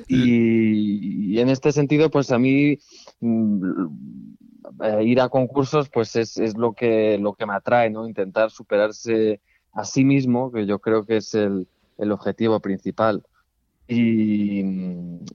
Y, 0.07 1.37
en 1.39 1.49
este 1.49 1.71
sentido, 1.71 2.09
pues 2.09 2.31
a 2.31 2.39
mí 2.39 2.79
mm, 3.19 3.87
eh, 4.83 5.03
ir 5.03 5.21
a 5.21 5.29
concursos 5.29 5.89
pues 5.89 6.15
es, 6.15 6.37
es, 6.37 6.57
lo, 6.57 6.73
que, 6.73 7.17
lo 7.19 7.33
que 7.33 7.45
me 7.45 7.53
atrae, 7.53 7.89
¿no? 7.89 8.07
Intentar 8.07 8.49
superarse 8.49 9.41
a 9.73 9.85
sí 9.85 10.03
mismo, 10.03 10.51
que 10.51 10.65
yo 10.65 10.79
creo 10.79 11.05
que 11.05 11.17
es 11.17 11.35
el, 11.35 11.67
el 11.97 12.11
objetivo 12.11 12.59
principal. 12.59 13.23
Y, 13.91 14.61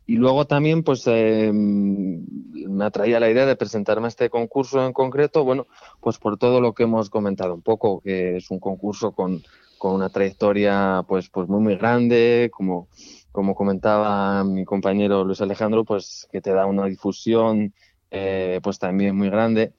y 0.07 0.17
luego 0.17 0.47
también, 0.47 0.85
pues, 0.85 1.03
eh, 1.09 1.51
me 1.53 2.85
atraía 2.85 3.19
la 3.19 3.29
idea 3.29 3.47
de 3.47 3.57
presentarme 3.57 4.07
a 4.07 4.09
este 4.09 4.31
concurso 4.31 4.87
en 4.87 4.93
concreto, 4.93 5.43
bueno, 5.43 5.67
pues 6.01 6.19
por 6.19 6.39
todo 6.39 6.61
lo 6.61 6.73
que 6.73 6.85
hemos 6.85 7.11
comentado 7.11 7.55
un 7.55 7.63
poco, 7.63 8.01
que 8.01 8.37
es 8.37 8.51
un 8.53 8.61
concurso 8.61 9.11
con, 9.11 9.43
con 9.77 9.95
una 9.95 10.09
trayectoria, 10.09 11.05
pues, 11.09 11.31
pues 11.31 11.49
muy, 11.49 11.61
muy 11.61 11.77
grande, 11.77 12.49
como, 12.53 12.87
como 13.33 13.57
comentaba 13.57 14.45
mi 14.45 14.65
compañero 14.65 15.25
Luis 15.25 15.41
Alejandro, 15.41 15.85
pues 15.85 16.29
que 16.31 16.41
te 16.41 16.53
da 16.53 16.67
una 16.67 16.87
difusión, 16.87 17.75
eh, 18.13 18.61
pues 18.63 18.79
también 18.79 19.17
muy 19.17 19.31
grande. 19.31 19.75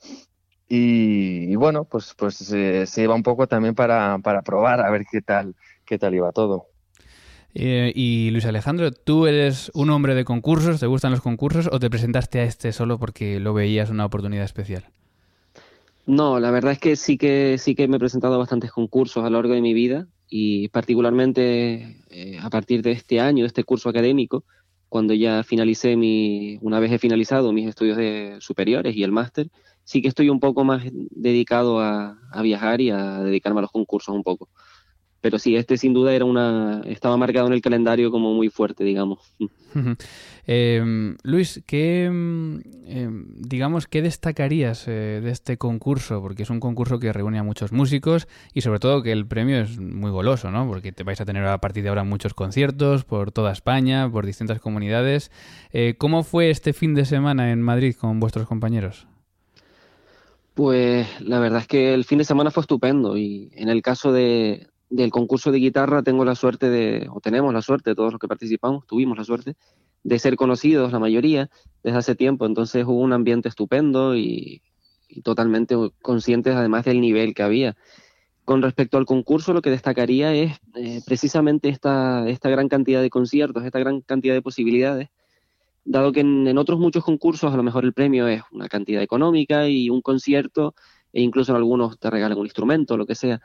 Y, 0.67 1.51
y 1.51 1.55
bueno, 1.55 1.85
pues, 1.85 2.13
pues 2.17 2.51
eh, 2.51 2.85
se 2.87 3.03
iba 3.03 3.15
un 3.15 3.23
poco 3.23 3.47
también 3.47 3.73
para, 3.75 4.19
para 4.19 4.41
probar 4.41 4.81
a 4.81 4.91
ver 4.91 5.05
qué 5.09 5.21
tal, 5.21 5.55
qué 5.85 5.97
tal 5.97 6.13
iba 6.15 6.33
todo. 6.33 6.74
Eh, 7.57 7.93
y 7.95 8.31
Luis 8.31 8.45
Alejandro, 8.45 8.91
¿tú 8.91 9.27
eres 9.27 9.71
un 9.73 9.89
hombre 9.89 10.13
de 10.13 10.25
concursos? 10.25 10.81
¿Te 10.81 10.87
gustan 10.87 11.11
los 11.11 11.21
concursos 11.21 11.69
o 11.71 11.79
te 11.79 11.89
presentaste 11.89 12.39
a 12.39 12.43
este 12.43 12.73
solo 12.73 12.99
porque 12.99 13.39
lo 13.39 13.53
veías 13.53 13.89
una 13.89 14.05
oportunidad 14.05 14.43
especial? 14.43 14.83
No, 16.05 16.41
la 16.41 16.51
verdad 16.51 16.73
es 16.73 16.79
que 16.79 16.97
sí 16.97 17.17
que 17.17 17.57
sí 17.57 17.73
que 17.73 17.87
me 17.87 17.95
he 17.95 17.99
presentado 17.99 18.35
a 18.35 18.39
bastantes 18.39 18.73
concursos 18.73 19.23
a 19.23 19.29
lo 19.29 19.37
largo 19.37 19.53
de 19.53 19.61
mi 19.61 19.73
vida 19.73 20.05
y 20.29 20.67
particularmente 20.67 22.03
eh, 22.09 22.37
a 22.41 22.49
partir 22.49 22.81
de 22.81 22.91
este 22.91 23.21
año, 23.21 23.43
de 23.43 23.47
este 23.47 23.63
curso 23.63 23.87
académico, 23.87 24.43
cuando 24.89 25.13
ya 25.13 25.41
finalicé 25.43 25.95
mi, 25.95 26.59
una 26.61 26.81
vez 26.81 26.91
he 26.91 26.99
finalizado 26.99 27.53
mis 27.53 27.69
estudios 27.69 27.95
de 27.95 28.35
superiores 28.39 28.97
y 28.97 29.03
el 29.03 29.13
máster, 29.13 29.49
sí 29.85 30.01
que 30.01 30.09
estoy 30.09 30.29
un 30.29 30.41
poco 30.41 30.65
más 30.65 30.83
dedicado 30.91 31.79
a, 31.79 32.19
a 32.31 32.41
viajar 32.41 32.81
y 32.81 32.89
a 32.89 33.23
dedicarme 33.23 33.59
a 33.59 33.61
los 33.61 33.71
concursos 33.71 34.13
un 34.13 34.23
poco 34.23 34.49
pero 35.25 35.39
sí, 35.39 35.55
este 35.55 35.75
sin 35.75 35.91
duda 35.91 36.13
era 36.13 36.23
una, 36.23 36.81
estaba 36.85 37.17
marcado 37.17 37.47
en 37.47 37.53
el 37.53 37.61
calendario 37.63 38.11
como 38.11 38.35
muy 38.35 38.49
fuerte, 38.49 38.83
digamos. 38.83 39.33
eh, 40.45 41.15
Luis, 41.23 41.63
¿qué, 41.65 42.11
eh, 42.85 43.09
digamos, 43.39 43.87
¿qué 43.87 44.03
destacarías 44.03 44.87
eh, 44.87 45.21
de 45.23 45.31
este 45.31 45.57
concurso? 45.57 46.21
Porque 46.21 46.43
es 46.43 46.51
un 46.51 46.59
concurso 46.59 46.99
que 46.99 47.11
reúne 47.11 47.39
a 47.39 47.43
muchos 47.43 47.71
músicos 47.71 48.27
y 48.53 48.61
sobre 48.61 48.77
todo 48.77 49.01
que 49.01 49.11
el 49.11 49.25
premio 49.25 49.61
es 49.61 49.79
muy 49.79 50.11
goloso, 50.11 50.51
¿no? 50.51 50.67
Porque 50.67 50.91
te 50.91 51.01
vais 51.03 51.19
a 51.19 51.25
tener 51.25 51.43
a 51.47 51.57
partir 51.57 51.81
de 51.81 51.89
ahora 51.89 52.03
muchos 52.03 52.35
conciertos 52.35 53.03
por 53.03 53.31
toda 53.31 53.51
España, 53.51 54.07
por 54.07 54.27
distintas 54.27 54.59
comunidades. 54.59 55.31
Eh, 55.73 55.95
¿Cómo 55.97 56.21
fue 56.21 56.51
este 56.51 56.71
fin 56.71 56.93
de 56.93 57.05
semana 57.05 57.51
en 57.51 57.63
Madrid 57.63 57.95
con 57.99 58.19
vuestros 58.19 58.47
compañeros? 58.47 59.07
Pues 60.53 61.07
la 61.19 61.39
verdad 61.39 61.61
es 61.61 61.67
que 61.67 61.95
el 61.95 62.05
fin 62.05 62.19
de 62.19 62.25
semana 62.25 62.51
fue 62.51 62.61
estupendo 62.61 63.17
y 63.17 63.49
en 63.55 63.69
el 63.69 63.81
caso 63.81 64.13
de, 64.13 64.67
del 64.95 65.11
concurso 65.11 65.51
de 65.51 65.59
guitarra 65.59 66.03
tengo 66.03 66.23
la 66.23 66.35
suerte 66.35 66.69
de, 66.69 67.07
o 67.11 67.19
tenemos 67.19 67.53
la 67.53 67.61
suerte, 67.61 67.95
todos 67.95 68.13
los 68.13 68.19
que 68.19 68.27
participamos, 68.27 68.87
tuvimos 68.87 69.17
la 69.17 69.25
suerte 69.25 69.55
de 70.03 70.19
ser 70.19 70.35
conocidos, 70.37 70.91
la 70.93 70.99
mayoría, 70.99 71.49
desde 71.83 71.97
hace 71.97 72.15
tiempo. 72.15 72.45
Entonces 72.45 72.85
hubo 72.85 73.01
un 73.01 73.11
ambiente 73.11 73.49
estupendo 73.49 74.15
y, 74.15 74.61
totalmente 75.23 75.75
conscientes 76.01 76.55
además 76.55 76.85
del 76.85 77.01
nivel 77.01 77.33
que 77.33 77.43
había. 77.43 77.75
Con 78.43 78.61
respecto 78.61 78.97
al 78.97 79.05
concurso, 79.05 79.53
lo 79.53 79.61
que 79.61 79.69
destacaría 79.69 80.33
es 80.33 80.57
eh, 80.75 81.01
precisamente 81.05 81.69
esta, 81.69 82.27
esta 82.27 82.49
gran 82.49 82.67
cantidad 82.67 83.01
de 83.01 83.09
conciertos, 83.09 83.63
esta 83.63 83.79
gran 83.79 84.01
cantidad 84.01 84.33
de 84.33 84.41
posibilidades, 84.41 85.09
dado 85.83 86.11
que 86.11 86.19
en, 86.19 86.47
en, 86.47 86.57
otros 86.57 86.79
muchos 86.79 87.03
concursos 87.03 87.53
a 87.53 87.57
lo 87.57 87.63
mejor 87.63 87.85
el 87.85 87.93
premio 87.93 88.27
es 88.27 88.41
una 88.51 88.67
cantidad 88.67 89.01
económica 89.01 89.67
y 89.67 89.89
un 89.89 90.01
concierto, 90.01 90.75
e 91.11 91.21
incluso 91.21 91.51
en 91.51 91.57
algunos 91.57 91.97
te 91.97 92.09
regalan 92.09 92.37
un 92.37 92.45
instrumento, 92.45 92.97
lo 92.97 93.05
que 93.05 93.15
sea. 93.15 93.41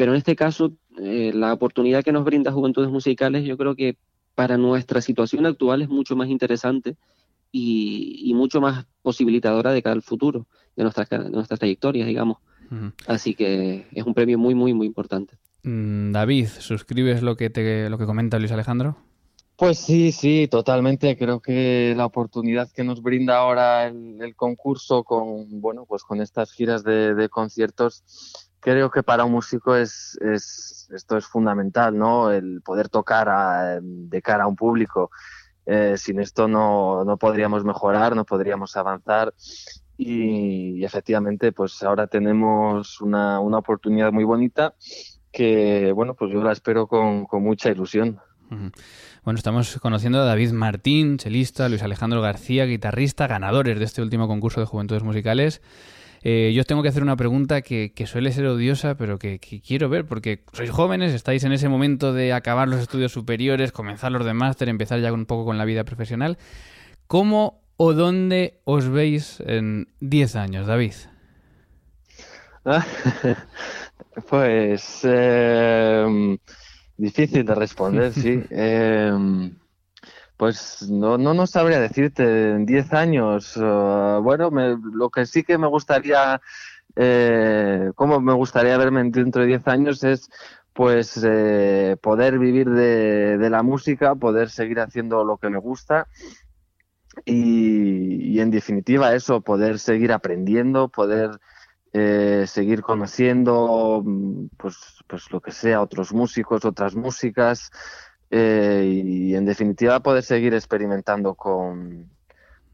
Pero 0.00 0.12
en 0.12 0.16
este 0.16 0.34
caso, 0.34 0.72
eh, 0.98 1.30
la 1.34 1.52
oportunidad 1.52 2.02
que 2.02 2.10
nos 2.10 2.24
brinda 2.24 2.50
Juventudes 2.50 2.88
Musicales, 2.88 3.44
yo 3.44 3.58
creo 3.58 3.76
que 3.76 3.98
para 4.34 4.56
nuestra 4.56 5.02
situación 5.02 5.44
actual 5.44 5.82
es 5.82 5.90
mucho 5.90 6.16
más 6.16 6.30
interesante 6.30 6.96
y, 7.52 8.22
y 8.24 8.32
mucho 8.32 8.62
más 8.62 8.86
posibilitadora 9.02 9.74
de 9.74 9.82
cara 9.82 9.92
al 9.92 10.00
futuro, 10.00 10.46
de 10.74 10.84
nuestras, 10.84 11.10
de 11.10 11.28
nuestras 11.28 11.60
trayectorias, 11.60 12.08
digamos. 12.08 12.38
Uh 12.70 12.74
-huh. 12.76 12.92
Así 13.08 13.34
que 13.34 13.88
es 13.92 14.06
un 14.06 14.14
premio 14.14 14.38
muy, 14.38 14.54
muy, 14.54 14.72
muy 14.72 14.86
importante. 14.86 15.36
Mm, 15.64 16.12
David, 16.12 16.46
¿suscribes 16.46 17.20
lo 17.20 17.36
que, 17.36 17.50
te, 17.50 17.90
lo 17.90 17.98
que 17.98 18.06
comenta 18.06 18.38
Luis 18.38 18.52
Alejandro? 18.52 18.96
Pues 19.56 19.76
sí, 19.76 20.12
sí, 20.12 20.48
totalmente. 20.50 21.18
Creo 21.18 21.40
que 21.40 21.92
la 21.94 22.06
oportunidad 22.06 22.70
que 22.72 22.84
nos 22.84 23.02
brinda 23.02 23.36
ahora 23.36 23.86
el, 23.88 24.16
el 24.22 24.34
concurso 24.34 25.04
con, 25.04 25.60
bueno, 25.60 25.84
pues 25.86 26.04
con 26.04 26.22
estas 26.22 26.52
giras 26.52 26.82
de, 26.84 27.14
de 27.14 27.28
conciertos 27.28 28.02
creo 28.60 28.90
que 28.90 29.02
para 29.02 29.24
un 29.24 29.32
músico 29.32 29.74
es, 29.74 30.18
es, 30.20 30.88
esto 30.94 31.16
es 31.16 31.26
fundamental, 31.26 31.96
¿no? 31.96 32.30
El 32.30 32.62
poder 32.62 32.88
tocar 32.88 33.80
de 33.82 34.22
cara 34.22 34.44
a 34.44 34.46
un 34.46 34.56
público. 34.56 35.10
Eh, 35.66 35.96
sin 35.96 36.20
esto 36.20 36.48
no, 36.48 37.04
no 37.04 37.16
podríamos 37.16 37.64
mejorar, 37.64 38.16
no 38.16 38.24
podríamos 38.24 38.76
avanzar. 38.76 39.34
Y, 39.96 40.82
efectivamente, 40.82 41.52
pues 41.52 41.82
ahora 41.82 42.06
tenemos 42.06 43.00
una, 43.00 43.38
una, 43.38 43.58
oportunidad 43.58 44.12
muy 44.12 44.24
bonita 44.24 44.74
que, 45.30 45.92
bueno, 45.92 46.14
pues 46.14 46.32
yo 46.32 46.42
la 46.42 46.52
espero 46.52 46.86
con, 46.86 47.26
mucha 47.42 47.70
ilusión. 47.70 48.18
Bueno, 49.22 49.36
estamos 49.36 49.78
conociendo 49.80 50.22
a 50.22 50.24
David 50.24 50.52
Martín, 50.52 51.18
chelista, 51.18 51.68
Luis 51.68 51.82
Alejandro 51.82 52.20
García, 52.22 52.64
guitarrista, 52.64 53.26
ganadores 53.26 53.78
de 53.78 53.84
este 53.84 54.02
último 54.02 54.26
concurso 54.26 54.60
de 54.60 54.66
Juventudes 54.66 55.02
Musicales. 55.02 55.60
Eh, 56.22 56.52
yo 56.54 56.60
os 56.60 56.66
tengo 56.66 56.82
que 56.82 56.88
hacer 56.88 57.02
una 57.02 57.16
pregunta 57.16 57.62
que, 57.62 57.92
que 57.94 58.06
suele 58.06 58.32
ser 58.32 58.46
odiosa, 58.46 58.94
pero 58.96 59.18
que, 59.18 59.38
que, 59.38 59.60
quiero 59.60 59.88
ver, 59.88 60.06
porque 60.06 60.44
sois 60.52 60.70
jóvenes, 60.70 61.14
estáis 61.14 61.44
en 61.44 61.52
ese 61.52 61.68
momento 61.68 62.12
de 62.12 62.32
acabar 62.32 62.68
los 62.68 62.80
estudios 62.80 63.12
superiores, 63.12 63.72
comenzar 63.72 64.12
los 64.12 64.26
de 64.26 64.34
máster, 64.34 64.68
empezar 64.68 65.00
ya 65.00 65.12
un 65.12 65.24
poco 65.24 65.46
con 65.46 65.56
la 65.56 65.64
vida 65.64 65.84
profesional. 65.84 66.36
¿Cómo 67.06 67.62
o 67.76 67.94
dónde 67.94 68.60
os 68.64 68.88
veis 68.88 69.40
en 69.46 69.88
10 70.00 70.36
años, 70.36 70.66
David? 70.66 70.92
pues 74.28 75.00
eh, 75.04 76.36
difícil 76.98 77.46
de 77.46 77.54
responder, 77.54 78.12
sí. 78.12 78.42
eh, 78.50 79.50
pues 80.40 80.88
no, 80.88 81.18
no, 81.18 81.34
no 81.34 81.46
sabría 81.46 81.80
decirte 81.80 82.52
en 82.52 82.64
10 82.64 82.94
años. 82.94 83.58
Uh, 83.58 84.22
bueno, 84.22 84.50
me, 84.50 84.74
lo 84.94 85.10
que 85.10 85.26
sí 85.26 85.42
que 85.42 85.58
me 85.58 85.66
gustaría, 85.66 86.40
eh, 86.96 87.90
cómo 87.94 88.22
me 88.22 88.32
gustaría 88.32 88.78
verme 88.78 89.04
dentro 89.10 89.42
de 89.42 89.48
10 89.48 89.68
años 89.68 90.02
es 90.02 90.30
pues 90.72 91.20
eh, 91.22 91.98
poder 92.00 92.38
vivir 92.38 92.70
de, 92.70 93.36
de, 93.36 93.50
la 93.50 93.62
música, 93.62 94.14
poder 94.14 94.48
seguir 94.48 94.80
haciendo 94.80 95.24
lo 95.24 95.36
que 95.36 95.50
me 95.50 95.58
gusta 95.58 96.06
y, 97.26 98.32
y 98.34 98.40
en 98.40 98.50
definitiva 98.50 99.14
eso, 99.14 99.42
poder 99.42 99.78
seguir 99.78 100.10
aprendiendo, 100.10 100.88
poder 100.88 101.32
eh, 101.92 102.44
seguir 102.46 102.82
conociendo 102.82 104.02
pues, 104.56 104.76
pues 105.06 105.30
lo 105.32 105.40
que 105.42 105.50
sea, 105.50 105.82
otros 105.82 106.14
músicos, 106.14 106.64
otras 106.64 106.94
músicas. 106.94 107.70
Eh, 108.30 109.02
y 109.04 109.34
en 109.34 109.44
definitiva 109.44 110.00
poder 110.00 110.22
seguir 110.22 110.54
experimentando 110.54 111.34
con, 111.34 112.08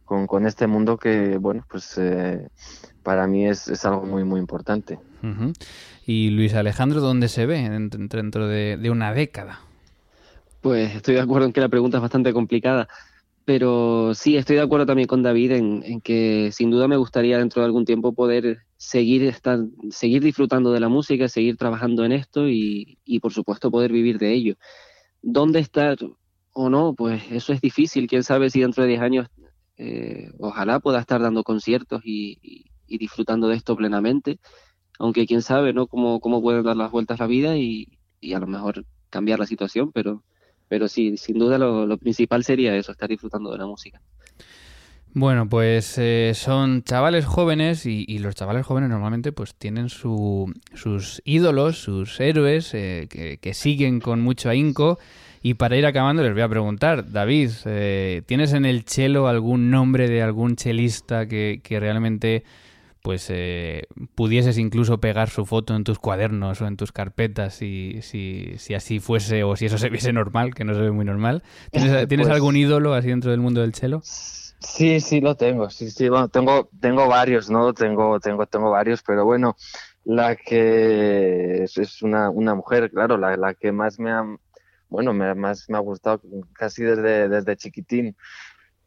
con, 0.04 0.26
con, 0.26 0.46
este 0.46 0.66
mundo 0.66 0.98
que, 0.98 1.38
bueno, 1.38 1.64
pues 1.68 1.96
eh, 1.96 2.48
para 3.02 3.26
mí 3.26 3.46
es, 3.46 3.66
es, 3.68 3.84
algo 3.86 4.04
muy, 4.04 4.22
muy 4.24 4.38
importante. 4.38 4.98
Uh 5.22 5.26
-huh. 5.26 5.54
¿Y 6.04 6.30
Luis 6.30 6.54
Alejandro 6.54 7.00
dónde 7.00 7.28
se 7.28 7.46
ve 7.46 7.68
dentro 7.70 8.46
de, 8.48 8.76
de, 8.76 8.90
una 8.90 9.14
década? 9.14 9.60
Pues 10.60 10.94
estoy 10.94 11.14
de 11.14 11.22
acuerdo 11.22 11.46
en 11.46 11.52
que 11.52 11.60
la 11.62 11.70
pregunta 11.70 11.96
es 11.96 12.02
bastante 12.02 12.34
complicada, 12.34 12.86
pero 13.46 14.12
sí, 14.14 14.36
estoy 14.36 14.56
de 14.56 14.62
acuerdo 14.62 14.86
también 14.86 15.08
con 15.08 15.22
David 15.22 15.52
en, 15.52 15.82
en 15.84 16.00
que 16.02 16.50
sin 16.52 16.70
duda 16.70 16.86
me 16.86 16.96
gustaría 16.96 17.38
dentro 17.38 17.62
de 17.62 17.66
algún 17.66 17.86
tiempo 17.86 18.12
poder 18.12 18.58
seguir, 18.76 19.22
estar, 19.24 19.60
seguir 19.90 20.22
disfrutando 20.22 20.70
de 20.72 20.80
la 20.80 20.88
música, 20.88 21.28
seguir 21.28 21.56
trabajando 21.56 22.04
en 22.04 22.12
esto 22.12 22.48
y, 22.48 22.98
y 23.04 23.20
por 23.20 23.32
supuesto 23.32 23.70
poder 23.70 23.90
vivir 23.90 24.18
de 24.18 24.32
ello. 24.32 24.56
¿Dónde 25.28 25.58
estar 25.58 25.98
o 26.52 26.70
no? 26.70 26.94
Pues 26.94 27.20
eso 27.32 27.52
es 27.52 27.60
difícil. 27.60 28.06
Quién 28.06 28.22
sabe 28.22 28.48
si 28.48 28.60
dentro 28.60 28.84
de 28.84 28.90
10 28.90 29.00
años 29.02 29.28
eh, 29.76 30.30
ojalá 30.38 30.78
pueda 30.78 31.00
estar 31.00 31.20
dando 31.20 31.42
conciertos 31.42 32.00
y, 32.04 32.38
y, 32.86 32.98
disfrutando 32.98 33.48
de 33.48 33.56
esto 33.56 33.74
plenamente. 33.74 34.38
Aunque 35.00 35.26
quién 35.26 35.42
sabe, 35.42 35.72
¿no? 35.72 35.88
Cómo, 35.88 36.20
cómo 36.20 36.40
puede 36.40 36.62
dar 36.62 36.76
las 36.76 36.92
vueltas 36.92 37.18
la 37.18 37.26
vida 37.26 37.56
y, 37.56 37.98
y, 38.20 38.34
a 38.34 38.38
lo 38.38 38.46
mejor 38.46 38.86
cambiar 39.10 39.40
la 39.40 39.46
situación, 39.46 39.90
pero, 39.90 40.22
pero 40.68 40.86
sí, 40.86 41.16
sin 41.16 41.40
duda 41.40 41.58
lo, 41.58 41.86
lo 41.86 41.98
principal 41.98 42.44
sería 42.44 42.76
eso, 42.76 42.92
estar 42.92 43.08
disfrutando 43.08 43.50
de 43.50 43.58
la 43.58 43.66
música. 43.66 44.00
Bueno, 45.18 45.48
pues 45.48 45.96
eh, 45.96 46.32
son 46.34 46.82
chavales 46.82 47.24
jóvenes 47.24 47.86
y, 47.86 48.04
y, 48.06 48.18
los 48.18 48.34
chavales 48.34 48.66
jóvenes 48.66 48.90
normalmente 48.90 49.32
pues 49.32 49.54
tienen 49.54 49.88
su, 49.88 50.52
sus 50.74 51.22
ídolos, 51.24 51.78
sus 51.78 52.20
héroes 52.20 52.74
eh, 52.74 53.06
que, 53.08 53.38
que, 53.38 53.54
siguen 53.54 54.00
con 54.00 54.20
mucho 54.20 54.50
ahínco. 54.50 54.98
Y 55.40 55.54
para 55.54 55.78
ir 55.78 55.86
acabando 55.86 56.22
les 56.22 56.34
voy 56.34 56.42
a 56.42 56.48
preguntar, 56.50 57.12
David, 57.12 57.50
eh, 57.64 58.24
¿tienes 58.26 58.52
en 58.52 58.66
el 58.66 58.84
chelo 58.84 59.26
algún 59.26 59.70
nombre 59.70 60.06
de 60.06 60.20
algún 60.20 60.54
chelista 60.54 61.26
que, 61.26 61.62
que 61.64 61.80
realmente 61.80 62.44
pues 63.00 63.28
eh, 63.30 63.86
pudieses 64.14 64.58
incluso 64.58 65.00
pegar 65.00 65.30
su 65.30 65.46
foto 65.46 65.74
en 65.74 65.84
tus 65.84 65.98
cuadernos 65.98 66.60
o 66.60 66.66
en 66.66 66.76
tus 66.76 66.92
carpetas 66.92 67.54
si, 67.54 68.00
si, 68.02 68.52
si 68.58 68.74
así 68.74 69.00
fuese 69.00 69.44
o 69.44 69.56
si 69.56 69.64
eso 69.64 69.78
se 69.78 69.88
viese 69.88 70.12
normal, 70.12 70.54
que 70.54 70.64
no 70.64 70.74
se 70.74 70.80
ve 70.80 70.90
muy 70.90 71.06
normal. 71.06 71.42
¿Tienes, 71.70 72.06
¿tienes 72.06 72.26
Pues- 72.26 72.34
algún 72.34 72.54
ídolo 72.54 72.92
así 72.92 73.08
dentro 73.08 73.30
del 73.30 73.40
mundo 73.40 73.62
del 73.62 73.72
cello? 73.72 74.02
Sí, 74.60 75.00
sí 75.00 75.20
lo 75.20 75.36
tengo, 75.36 75.70
sí, 75.70 75.90
sí, 75.90 76.08
bueno, 76.08 76.28
tengo, 76.28 76.68
tengo 76.80 77.06
varios, 77.08 77.50
¿no? 77.50 77.72
Tengo, 77.74 78.18
tengo, 78.20 78.46
tengo 78.46 78.70
varios, 78.70 79.02
pero 79.02 79.24
bueno, 79.24 79.56
la 80.04 80.34
que 80.34 81.64
es, 81.64 81.76
es 81.76 82.02
una, 82.02 82.30
una 82.30 82.54
mujer, 82.54 82.90
claro, 82.90 83.16
la, 83.18 83.36
la 83.36 83.54
que 83.54 83.70
más 83.70 83.98
me 83.98 84.10
ha, 84.10 84.24
bueno, 84.88 85.12
me, 85.12 85.34
más 85.34 85.68
me 85.68 85.76
ha 85.76 85.80
gustado 85.80 86.22
casi 86.52 86.82
desde, 86.82 87.28
desde 87.28 87.56
chiquitín, 87.56 88.16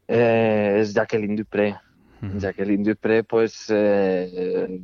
eh, 0.07 0.77
es 0.81 0.93
Jacqueline 0.93 1.35
Dupré. 1.35 1.77
Jacqueline 2.21 2.83
Dupré, 2.83 3.23
pues, 3.23 3.65
eh, 3.69 4.81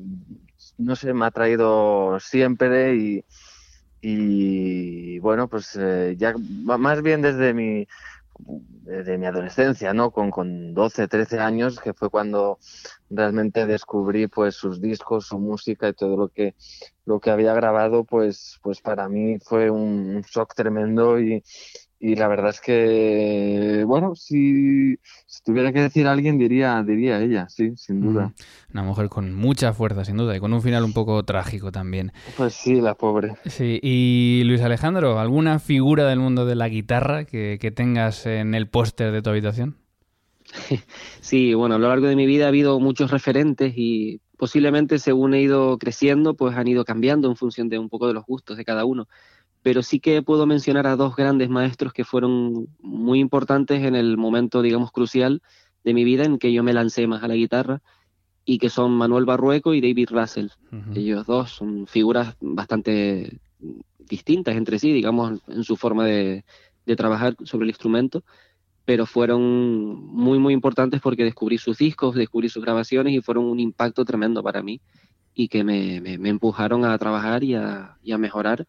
no 0.78 0.95
sé, 0.95 1.13
me 1.13 1.26
ha 1.26 1.32
traído 1.32 2.19
siempre 2.19 2.95
y, 2.95 3.26
y 4.02 5.19
bueno, 5.19 5.48
pues 5.48 5.76
eh, 5.80 6.15
ya 6.17 6.36
más 6.38 7.02
bien 7.02 7.21
desde 7.21 7.54
mi, 7.54 7.88
desde 8.38 9.17
mi 9.17 9.26
adolescencia, 9.26 9.93
¿no? 9.93 10.12
Con, 10.12 10.32
con 10.32 10.74
12, 10.74 11.08
13 11.08 11.39
años, 11.39 11.80
que 11.80 11.93
fue 11.93 12.10
cuando 12.10 12.60
realmente 13.10 13.65
descubrí 13.65 14.28
pues 14.28 14.56
sus 14.56 14.82
discos, 14.82 15.28
su 15.28 15.39
música 15.39 15.89
y 15.89 15.93
todo 15.93 16.17
lo 16.17 16.30
que, 16.30 16.56
lo 17.06 17.19
que 17.19 17.32
había 17.32 17.54
grabado, 17.54 18.04
pues, 18.04 18.60
pues 18.62 18.82
para 18.82 19.10
mí 19.10 19.39
fue 19.39 19.69
un 19.69 20.21
shock 20.21 20.54
tremendo 20.54 21.19
y, 21.19 21.43
y 22.06 22.15
la 22.15 22.28
verdad 22.28 22.52
es 22.52 22.62
que, 22.62 23.84
bueno, 23.88 24.13
si, 24.13 24.96
si 25.26 25.44
tuviera 25.44 25.74
que 25.74 25.82
decir 25.82 26.06
a 26.06 26.12
alguien, 26.12 26.38
diría, 26.38 26.84
diría 26.84 27.20
ella, 27.20 27.50
sí, 27.50 27.74
sin 27.78 28.00
duda. 28.00 28.32
Una 28.72 28.84
mujer 28.84 29.10
con 29.10 29.34
mucha 29.34 29.74
fuerza, 29.74 30.06
sin 30.06 30.18
duda, 30.18 30.38
y 30.38 30.39
con 30.39 30.54
un 30.54 30.62
final 30.62 30.84
un 30.84 30.94
poco 30.94 31.24
trágico 31.24 31.72
también. 31.72 32.12
Pues 32.38 32.54
sí, 32.54 32.80
la 32.80 32.94
pobre. 32.94 33.38
Sí, 33.46 33.80
y 33.82 34.44
Luis 34.46 34.62
Alejandro, 34.62 35.20
¿alguna 35.20 35.58
figura 35.58 36.06
del 36.06 36.20
mundo 36.20 36.46
de 36.46 36.54
la 36.54 36.70
guitarra 36.70 37.26
que, 37.26 37.58
que 37.60 37.72
tengas 37.72 38.28
en 38.28 38.54
el 38.54 38.68
póster 38.68 39.12
de 39.12 39.24
tu 39.24 39.32
habitación? 39.32 39.78
Sí, 41.22 41.56
bueno, 41.56 41.74
a 41.74 41.80
lo 41.80 41.88
largo 41.88 42.06
de 42.06 42.15
mi 42.15 42.28
vida 42.28 42.46
ha 42.46 42.50
habido 42.50 42.80
muchos 42.80 43.10
referentes 43.10 43.74
y 43.76 44.22
posiblemente 44.38 45.00
según 45.00 45.34
he 45.34 45.41
ido 45.41 45.80
creciendo, 45.80 46.36
pues 46.36 46.56
han 46.56 46.68
ido 46.68 46.86
cambiando 46.86 47.28
en 47.30 47.36
función 47.36 47.68
de 47.68 47.80
un 47.80 47.89
poco 47.89 48.08
de 48.08 48.13
los 48.13 48.26
gustos 48.26 48.58
de 48.58 48.63
cada 48.63 48.86
uno. 48.86 49.08
Pero 49.65 49.82
sí 49.82 49.99
que 49.99 50.21
puedo 50.21 50.45
mencionar 50.45 50.86
a 50.88 50.95
dos 50.95 51.15
grandes 51.15 51.49
maestros 51.49 51.91
que 51.91 52.06
fueron 52.06 52.67
muy 52.80 53.19
importantes 53.19 53.84
en 53.84 53.95
el 53.95 54.15
momento, 54.17 54.62
digamos, 54.62 54.91
crucial 54.91 55.41
de 55.84 55.93
mi 55.95 56.04
vida 56.04 56.23
en 56.25 56.38
que 56.38 56.54
yo 56.54 56.62
me 56.63 56.73
lancé 56.73 57.08
más 57.08 57.23
a 57.23 57.28
la 57.28 57.36
guitarra 57.36 57.82
y 58.45 58.60
que 58.60 58.69
son 58.69 58.91
Manuel 58.93 59.25
Barrueco 59.25 59.73
y 59.73 59.82
David 59.82 60.10
Russell. 60.12 60.49
Ellos 60.93 61.25
dos 61.25 61.51
son 61.51 61.88
figuras 61.88 62.36
bastante 62.41 63.39
distintas 63.99 64.56
entre 64.56 64.80
sí, 64.80 64.93
digamos, 64.93 65.41
en 65.47 65.63
su 65.63 65.75
forma 65.78 66.06
de, 66.06 66.45
de 66.86 66.95
trabajar 66.95 67.36
sobre 67.43 67.65
el 67.65 67.71
instrumento, 67.71 68.23
pero 68.86 69.06
fueron 69.08 69.41
muy, 70.06 70.39
muy 70.39 70.54
importantes 70.54 71.01
porque 71.01 71.23
descubrí 71.23 71.58
sus 71.58 71.78
discos, 71.80 72.15
descubrí 72.15 72.49
sus 72.49 72.63
grabaciones 72.63 73.13
y 73.13 73.21
fueron 73.21 73.45
un 73.45 73.60
impacto 73.60 74.06
tremendo 74.06 74.43
para 74.43 74.62
mí 74.62 74.82
y 75.34 75.47
que 75.49 75.63
me, 75.63 76.01
me- 76.01 76.17
me 76.19 76.30
empujaron 76.30 76.86
a 76.86 76.97
trabajar 76.97 77.43
y 77.43 77.56
a, 77.56 77.97
y 78.01 78.12
a 78.13 78.17
mejorar 78.17 78.67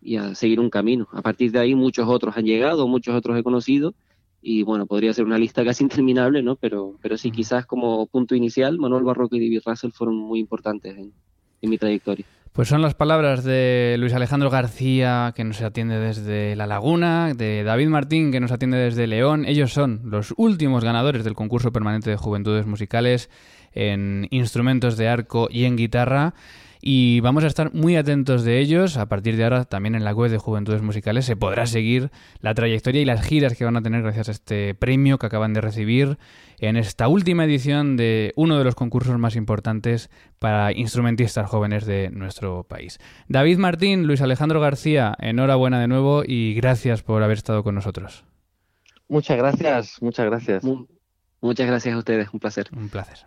y 0.00 0.16
a 0.16 0.34
seguir 0.34 0.60
un 0.60 0.70
camino. 0.70 1.08
A 1.12 1.22
partir 1.22 1.52
de 1.52 1.58
ahí 1.58 1.74
muchos 1.74 2.08
otros 2.08 2.36
han 2.36 2.44
llegado, 2.44 2.86
muchos 2.86 3.14
otros 3.14 3.38
he 3.38 3.42
conocido 3.42 3.94
y 4.40 4.62
bueno, 4.62 4.86
podría 4.86 5.12
ser 5.12 5.24
una 5.24 5.38
lista 5.38 5.64
casi 5.64 5.84
interminable, 5.84 6.42
¿no? 6.42 6.56
Pero, 6.56 6.96
pero 7.02 7.16
sí, 7.16 7.30
quizás 7.30 7.66
como 7.66 8.06
punto 8.06 8.34
inicial, 8.34 8.78
Manuel 8.78 9.04
Barroco 9.04 9.36
y 9.36 9.40
David 9.40 9.62
Russell 9.64 9.90
fueron 9.90 10.16
muy 10.16 10.40
importantes 10.40 10.96
en, 10.96 11.12
en 11.62 11.70
mi 11.70 11.78
trayectoria. 11.78 12.24
Pues 12.52 12.68
son 12.68 12.82
las 12.82 12.94
palabras 12.94 13.44
de 13.44 13.94
Luis 14.00 14.12
Alejandro 14.14 14.50
García, 14.50 15.32
que 15.36 15.44
nos 15.44 15.62
atiende 15.62 16.00
desde 16.00 16.56
La 16.56 16.66
Laguna, 16.66 17.32
de 17.34 17.62
David 17.62 17.86
Martín, 17.86 18.32
que 18.32 18.40
nos 18.40 18.50
atiende 18.50 18.78
desde 18.78 19.06
León. 19.06 19.44
Ellos 19.44 19.72
son 19.72 20.00
los 20.04 20.34
últimos 20.36 20.82
ganadores 20.82 21.22
del 21.22 21.34
concurso 21.34 21.70
permanente 21.70 22.10
de 22.10 22.16
juventudes 22.16 22.66
musicales 22.66 23.30
en 23.74 24.26
instrumentos 24.30 24.96
de 24.96 25.06
arco 25.08 25.46
y 25.52 25.66
en 25.66 25.76
guitarra. 25.76 26.34
Y 26.80 27.20
vamos 27.20 27.44
a 27.44 27.48
estar 27.48 27.74
muy 27.74 27.96
atentos 27.96 28.44
de 28.44 28.60
ellos. 28.60 28.96
A 28.96 29.06
partir 29.08 29.36
de 29.36 29.44
ahora, 29.44 29.64
también 29.64 29.94
en 29.94 30.04
la 30.04 30.12
web 30.12 30.30
de 30.30 30.38
Juventudes 30.38 30.80
Musicales 30.82 31.24
se 31.24 31.34
podrá 31.36 31.66
seguir 31.66 32.10
la 32.40 32.54
trayectoria 32.54 33.02
y 33.02 33.04
las 33.04 33.20
giras 33.26 33.56
que 33.56 33.64
van 33.64 33.76
a 33.76 33.82
tener 33.82 34.02
gracias 34.02 34.28
a 34.28 34.32
este 34.32 34.74
premio 34.74 35.18
que 35.18 35.26
acaban 35.26 35.54
de 35.54 35.60
recibir 35.60 36.18
en 36.60 36.76
esta 36.76 37.08
última 37.08 37.44
edición 37.44 37.96
de 37.96 38.32
uno 38.36 38.58
de 38.58 38.64
los 38.64 38.74
concursos 38.74 39.18
más 39.18 39.36
importantes 39.36 40.10
para 40.38 40.72
instrumentistas 40.72 41.48
jóvenes 41.48 41.84
de 41.86 42.10
nuestro 42.10 42.64
país. 42.64 42.98
David 43.28 43.58
Martín, 43.58 44.06
Luis 44.06 44.20
Alejandro 44.22 44.60
García, 44.60 45.14
enhorabuena 45.18 45.80
de 45.80 45.88
nuevo 45.88 46.22
y 46.26 46.54
gracias 46.54 47.02
por 47.02 47.22
haber 47.22 47.38
estado 47.38 47.62
con 47.64 47.74
nosotros. 47.74 48.24
Muchas 49.08 49.36
gracias, 49.38 50.02
muchas 50.02 50.26
gracias. 50.26 50.64
Mu- 50.64 50.86
Muchas 51.40 51.68
gracias 51.68 51.94
a 51.94 51.98
ustedes, 51.98 52.28
un 52.32 52.40
placer. 52.40 52.68
Un 52.76 52.88
placer. 52.88 53.18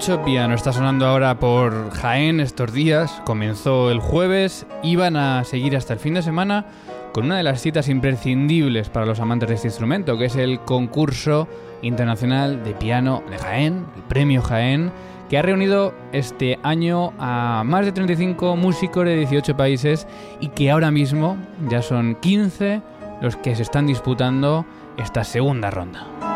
Mucho 0.00 0.24
piano 0.24 0.54
está 0.54 0.72
sonando 0.72 1.04
ahora 1.04 1.38
por 1.38 1.90
Jaén 1.90 2.40
estos 2.40 2.72
días. 2.72 3.20
Comenzó 3.26 3.90
el 3.90 4.00
jueves, 4.00 4.66
iban 4.82 5.14
a 5.14 5.44
seguir 5.44 5.76
hasta 5.76 5.92
el 5.92 5.98
fin 5.98 6.14
de 6.14 6.22
semana 6.22 6.64
con 7.12 7.26
una 7.26 7.36
de 7.36 7.42
las 7.42 7.60
citas 7.60 7.86
imprescindibles 7.90 8.88
para 8.88 9.04
los 9.04 9.20
amantes 9.20 9.50
de 9.50 9.56
este 9.56 9.68
instrumento, 9.68 10.16
que 10.16 10.24
es 10.24 10.36
el 10.36 10.60
concurso 10.60 11.48
internacional 11.82 12.64
de 12.64 12.72
piano 12.72 13.22
de 13.28 13.36
Jaén, 13.36 13.84
el 13.94 14.02
premio 14.04 14.40
Jaén, 14.40 14.90
que 15.28 15.36
ha 15.36 15.42
reunido 15.42 15.92
este 16.12 16.58
año 16.62 17.12
a 17.18 17.62
más 17.66 17.84
de 17.84 17.92
35 17.92 18.56
músicos 18.56 19.04
de 19.04 19.16
18 19.16 19.54
países 19.54 20.06
y 20.40 20.48
que 20.48 20.70
ahora 20.70 20.90
mismo 20.90 21.36
ya 21.68 21.82
son 21.82 22.14
15 22.14 22.80
los 23.20 23.36
que 23.36 23.54
se 23.54 23.60
están 23.60 23.86
disputando 23.86 24.64
esta 24.96 25.24
segunda 25.24 25.70
ronda. 25.70 26.29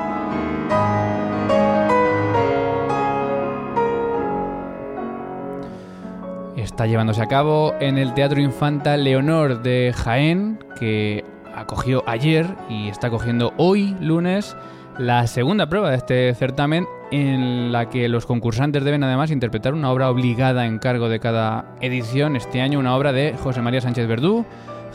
Está 6.64 6.87
llevándose 6.87 7.20
a 7.20 7.27
cabo 7.27 7.74
en 7.79 7.98
el 7.98 8.14
Teatro 8.14 8.40
Infanta 8.40 8.96
Leonor 8.96 9.62
de 9.62 9.92
Jaén, 9.94 10.59
que 10.81 11.22
acogió 11.55 12.03
ayer 12.07 12.46
y 12.70 12.88
está 12.88 13.11
cogiendo 13.11 13.53
hoy, 13.59 13.94
lunes, 14.00 14.57
la 14.96 15.27
segunda 15.27 15.68
prueba 15.68 15.90
de 15.90 15.96
este 15.96 16.35
certamen 16.35 16.87
en 17.11 17.70
la 17.70 17.90
que 17.90 18.09
los 18.09 18.24
concursantes 18.24 18.83
deben 18.83 19.05
además 19.05 19.31
interpretar 19.31 19.74
una 19.74 19.92
obra 19.92 20.09
obligada 20.09 20.64
en 20.64 20.79
cargo 20.79 21.11
de 21.11 21.20
cada 21.20 21.66
edición, 21.83 22.35
este 22.35 22.62
año 22.62 22.79
una 22.79 22.96
obra 22.96 23.12
de 23.12 23.37
José 23.37 23.61
María 23.61 23.83
Sánchez 23.83 24.09
Verdú, 24.09 24.46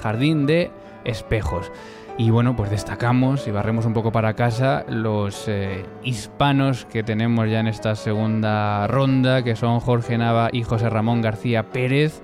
Jardín 0.02 0.48
de 0.48 0.72
Espejos. 1.06 1.72
Y 2.20 2.32
bueno, 2.32 2.54
pues 2.54 2.70
destacamos 2.70 3.48
y 3.48 3.52
barremos 3.52 3.86
un 3.86 3.94
poco 3.94 4.12
para 4.12 4.34
casa 4.34 4.84
los 4.90 5.48
eh, 5.48 5.86
hispanos 6.04 6.84
que 6.84 7.02
tenemos 7.02 7.50
ya 7.50 7.62
en 7.62 7.68
esta 7.68 7.96
segunda 7.96 8.86
ronda, 8.88 9.42
que 9.42 9.56
son 9.56 9.80
Jorge 9.80 10.18
Nava 10.18 10.50
y 10.52 10.64
José 10.64 10.90
Ramón 10.90 11.22
García 11.22 11.72
Pérez. 11.72 12.22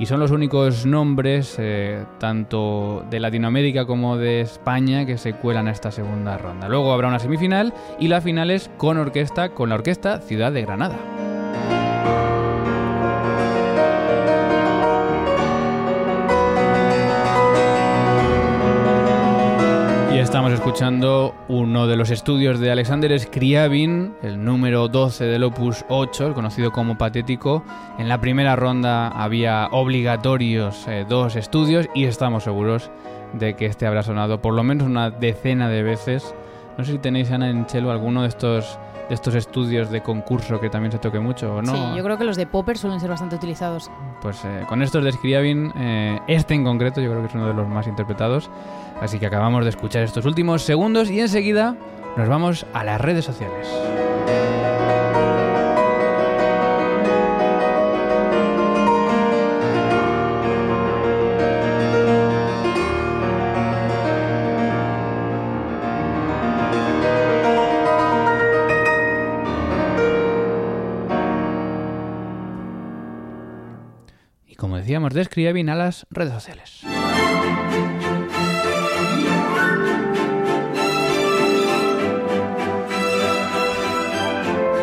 Y 0.00 0.06
son 0.06 0.18
los 0.18 0.32
únicos 0.32 0.84
nombres, 0.84 1.54
eh, 1.60 2.04
tanto 2.18 3.06
de 3.08 3.20
Latinoamérica 3.20 3.84
como 3.86 4.16
de 4.16 4.40
España, 4.40 5.06
que 5.06 5.16
se 5.16 5.34
cuelan 5.34 5.68
a 5.68 5.70
esta 5.70 5.92
segunda 5.92 6.36
ronda. 6.36 6.68
Luego 6.68 6.92
habrá 6.92 7.06
una 7.06 7.20
semifinal 7.20 7.72
y 8.00 8.08
la 8.08 8.20
final 8.20 8.50
es 8.50 8.68
con 8.78 8.98
orquesta, 8.98 9.50
con 9.50 9.68
la 9.68 9.76
orquesta 9.76 10.18
Ciudad 10.22 10.50
de 10.50 10.62
Granada. 10.62 10.98
Estamos 20.40 20.58
escuchando 20.58 21.34
uno 21.48 21.86
de 21.86 21.96
los 21.96 22.08
estudios 22.08 22.60
de 22.60 22.70
Alexander 22.70 23.20
Scriabin, 23.20 24.14
el 24.22 24.42
número 24.42 24.88
12 24.88 25.26
del 25.26 25.44
Opus 25.44 25.84
8, 25.90 26.28
el 26.28 26.32
conocido 26.32 26.72
como 26.72 26.96
Patético. 26.96 27.62
En 27.98 28.08
la 28.08 28.22
primera 28.22 28.56
ronda 28.56 29.08
había 29.08 29.68
obligatorios 29.70 30.88
eh, 30.88 31.04
dos 31.06 31.36
estudios 31.36 31.90
y 31.94 32.04
estamos 32.04 32.44
seguros 32.44 32.90
de 33.34 33.54
que 33.54 33.66
este 33.66 33.86
habrá 33.86 34.02
sonado 34.02 34.40
por 34.40 34.54
lo 34.54 34.62
menos 34.62 34.86
una 34.86 35.10
decena 35.10 35.68
de 35.68 35.82
veces. 35.82 36.34
No 36.78 36.86
sé 36.86 36.92
si 36.92 36.98
tenéis, 36.98 37.30
Ana, 37.30 37.50
en 37.50 37.66
Chelo 37.66 37.90
alguno 37.90 38.22
de 38.22 38.28
estos, 38.28 38.78
de 39.10 39.14
estos 39.14 39.34
estudios 39.34 39.90
de 39.90 40.02
concurso 40.02 40.60
que 40.60 40.70
también 40.70 40.92
se 40.92 40.98
toque 40.98 41.18
mucho 41.18 41.56
o 41.56 41.62
no. 41.62 41.74
Sí, 41.74 41.96
yo 41.96 42.04
creo 42.04 42.16
que 42.16 42.24
los 42.24 42.36
de 42.36 42.46
Popper 42.46 42.78
suelen 42.78 43.00
ser 43.00 43.10
bastante 43.10 43.34
utilizados. 43.34 43.90
Pues 44.22 44.42
eh, 44.44 44.64
con 44.68 44.82
estos 44.82 45.02
de 45.04 45.10
Scriabin, 45.12 45.72
eh, 45.76 46.20
este 46.28 46.54
en 46.54 46.64
concreto 46.64 47.00
yo 47.00 47.10
creo 47.10 47.20
que 47.20 47.26
es 47.26 47.34
uno 47.34 47.48
de 47.48 47.54
los 47.54 47.68
más 47.68 47.88
interpretados. 47.88 48.48
Así 49.00 49.18
que 49.18 49.26
acabamos 49.26 49.64
de 49.64 49.70
escuchar 49.70 50.04
estos 50.04 50.24
últimos 50.26 50.62
segundos 50.62 51.10
y 51.10 51.20
enseguida 51.20 51.76
nos 52.16 52.28
vamos 52.28 52.66
a 52.72 52.84
las 52.84 53.00
redes 53.00 53.24
sociales. 53.24 53.68
Cambiamos 75.10 75.14
de 75.14 75.24
Scriabin 75.24 75.70
a 75.70 75.74
las 75.74 76.06
redes 76.10 76.32
sociales. 76.32 76.80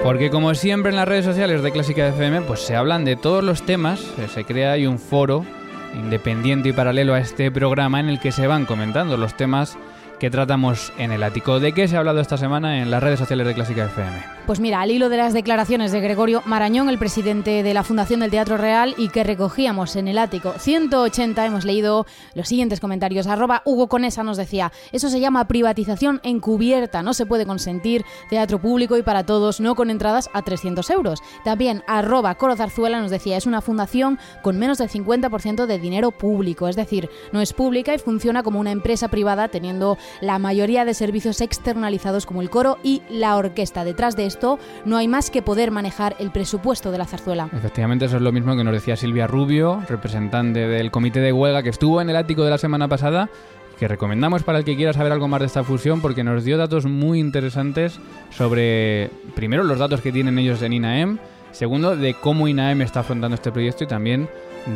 Porque 0.04 0.30
como 0.30 0.56
siempre 0.56 0.92
en 0.92 0.96
las 0.96 1.08
redes 1.08 1.26
sociales 1.26 1.62
de 1.62 1.72
Clásica 1.72 2.08
FM, 2.08 2.42
pues 2.42 2.62
se 2.62 2.76
hablan 2.76 3.04
de 3.04 3.18
todos 3.18 3.44
los 3.44 3.64
temas, 3.64 4.00
eh, 4.18 4.28
se 4.34 4.46
crea 4.46 4.74
ahí 4.74 4.88
un 4.88 5.00
foro 5.00 5.46
independiente 5.94 6.70
y 6.70 6.74
paralelo 6.74 7.14
a 7.14 7.20
este 7.20 7.52
programa 7.52 8.00
en 8.00 8.08
el 8.08 8.20
que 8.20 8.32
se 8.32 8.48
van 8.48 8.66
comentando 8.66 9.18
los 9.18 9.36
temas 9.36 9.78
que 10.20 10.30
tratamos 10.30 10.92
en 10.98 11.12
el 11.12 11.24
ático. 11.24 11.60
¿De 11.60 11.74
qué 11.74 11.88
se 11.88 11.96
ha 11.96 12.00
hablado 12.00 12.20
esta 12.20 12.38
semana 12.38 12.82
en 12.82 12.92
las 12.92 13.04
redes 13.04 13.20
sociales 13.20 13.46
de 13.48 13.54
Clásica 13.54 13.86
FM? 13.86 14.38
Pues 14.48 14.60
mira, 14.60 14.82
al 14.82 14.92
hilo 14.92 15.10
de 15.10 15.18
las 15.18 15.34
declaraciones 15.34 15.92
de 15.92 16.00
Gregorio 16.00 16.42
Marañón, 16.46 16.90
el 16.90 16.98
presidente 16.98 17.64
de 17.64 17.74
la 17.74 17.84
Fundación 17.84 18.22
del 18.22 18.32
Teatro 18.32 18.58
Real, 18.58 18.96
y 18.98 19.10
que 19.10 19.24
recogíamos 19.24 19.96
en 19.96 20.08
el 20.08 20.18
ático 20.18 20.54
180, 20.58 21.46
hemos 21.46 21.66
leído 21.66 22.06
los 22.34 22.48
siguientes 22.48 22.80
comentarios. 22.80 23.28
Arroba 23.28 23.62
Hugo 23.66 23.88
Conesa 23.88 24.24
nos 24.24 24.38
decía, 24.38 24.72
eso 24.92 25.10
se 25.10 25.20
llama 25.20 25.48
privatización 25.48 26.22
encubierta, 26.24 27.04
no 27.04 27.14
se 27.14 27.26
puede 27.26 27.46
consentir 27.46 28.06
teatro 28.30 28.60
público 28.60 28.98
y 28.98 29.04
para 29.04 29.26
todos, 29.26 29.60
no 29.60 29.76
con 29.76 29.90
entradas 29.90 30.30
a 30.34 30.42
300 30.42 30.90
euros. 30.92 31.20
También 31.44 31.84
arroba 31.88 32.36
Coro 32.36 32.56
nos 32.56 33.12
decía, 33.12 33.38
es 33.38 33.46
una 33.46 33.62
fundación 33.62 34.18
con 34.42 34.58
menos 34.58 34.78
del 34.78 34.90
50% 34.90 35.66
de 35.66 35.80
dinero 35.80 36.12
público, 36.12 36.68
es 36.68 36.76
decir, 36.76 37.10
no 37.32 37.42
es 37.42 37.54
pública 37.54 37.94
y 37.94 38.00
funciona 38.00 38.44
como 38.44 38.60
una 38.60 38.72
empresa 38.72 39.10
privada 39.10 39.50
teniendo 39.50 39.98
la 40.22 40.40
mayoría 40.40 40.86
de 40.86 40.94
servicios 40.94 41.42
externalizados 41.42 42.26
como 42.26 42.42
el 42.42 42.50
coro 42.50 42.78
y 42.84 43.02
la 43.10 43.36
orquesta. 43.36 43.84
Detrás 43.84 44.16
de 44.16 44.26
esto 44.26 44.60
no 44.86 44.98
hay 44.98 45.08
más 45.08 45.30
que 45.30 45.42
poder 45.42 45.72
manejar 45.72 46.16
el 46.20 46.32
presupuesto 46.32 46.92
de 46.92 46.98
la 46.98 47.06
zarzuela. 47.06 47.50
Efectivamente, 47.54 48.06
eso 48.06 48.18
es 48.18 48.22
lo 48.22 48.32
mismo 48.32 48.56
que 48.56 48.64
nos 48.64 48.74
decía 48.74 48.96
Silvia 48.96 49.28
Rubio, 49.28 49.82
representante 49.88 50.68
del 50.68 50.92
comité 50.92 51.20
de 51.20 51.32
huelga 51.32 51.64
que 51.64 51.70
estuvo 51.70 52.02
en 52.02 52.10
el 52.10 52.16
ático 52.16 52.44
de 52.44 52.52
la 52.52 52.58
semana 52.58 52.88
pasada 52.88 53.30
que 53.78 53.88
recomendamos 53.88 54.44
para 54.44 54.58
el 54.58 54.66
que 54.66 54.76
quiera 54.76 54.92
saber 54.92 55.12
algo 55.12 55.28
más 55.28 55.40
de 55.40 55.46
esta 55.46 55.64
fusión 55.64 56.02
porque 56.02 56.24
nos 56.24 56.44
dio 56.44 56.58
datos 56.58 56.86
muy 56.86 57.20
interesantes 57.20 58.00
sobre, 58.32 59.12
primero, 59.36 59.64
los 59.64 59.80
datos 59.80 60.02
que 60.02 60.12
tienen 60.12 60.40
ellos 60.40 60.62
en 60.62 60.74
INAEM, 60.74 61.20
segundo, 61.52 61.96
de 61.96 62.16
cómo 62.16 62.48
INAEM 62.48 62.82
está 62.82 63.02
afrontando 63.02 63.36
este 63.36 63.52
proyecto 63.52 63.84
y 63.84 63.88
también 63.88 64.30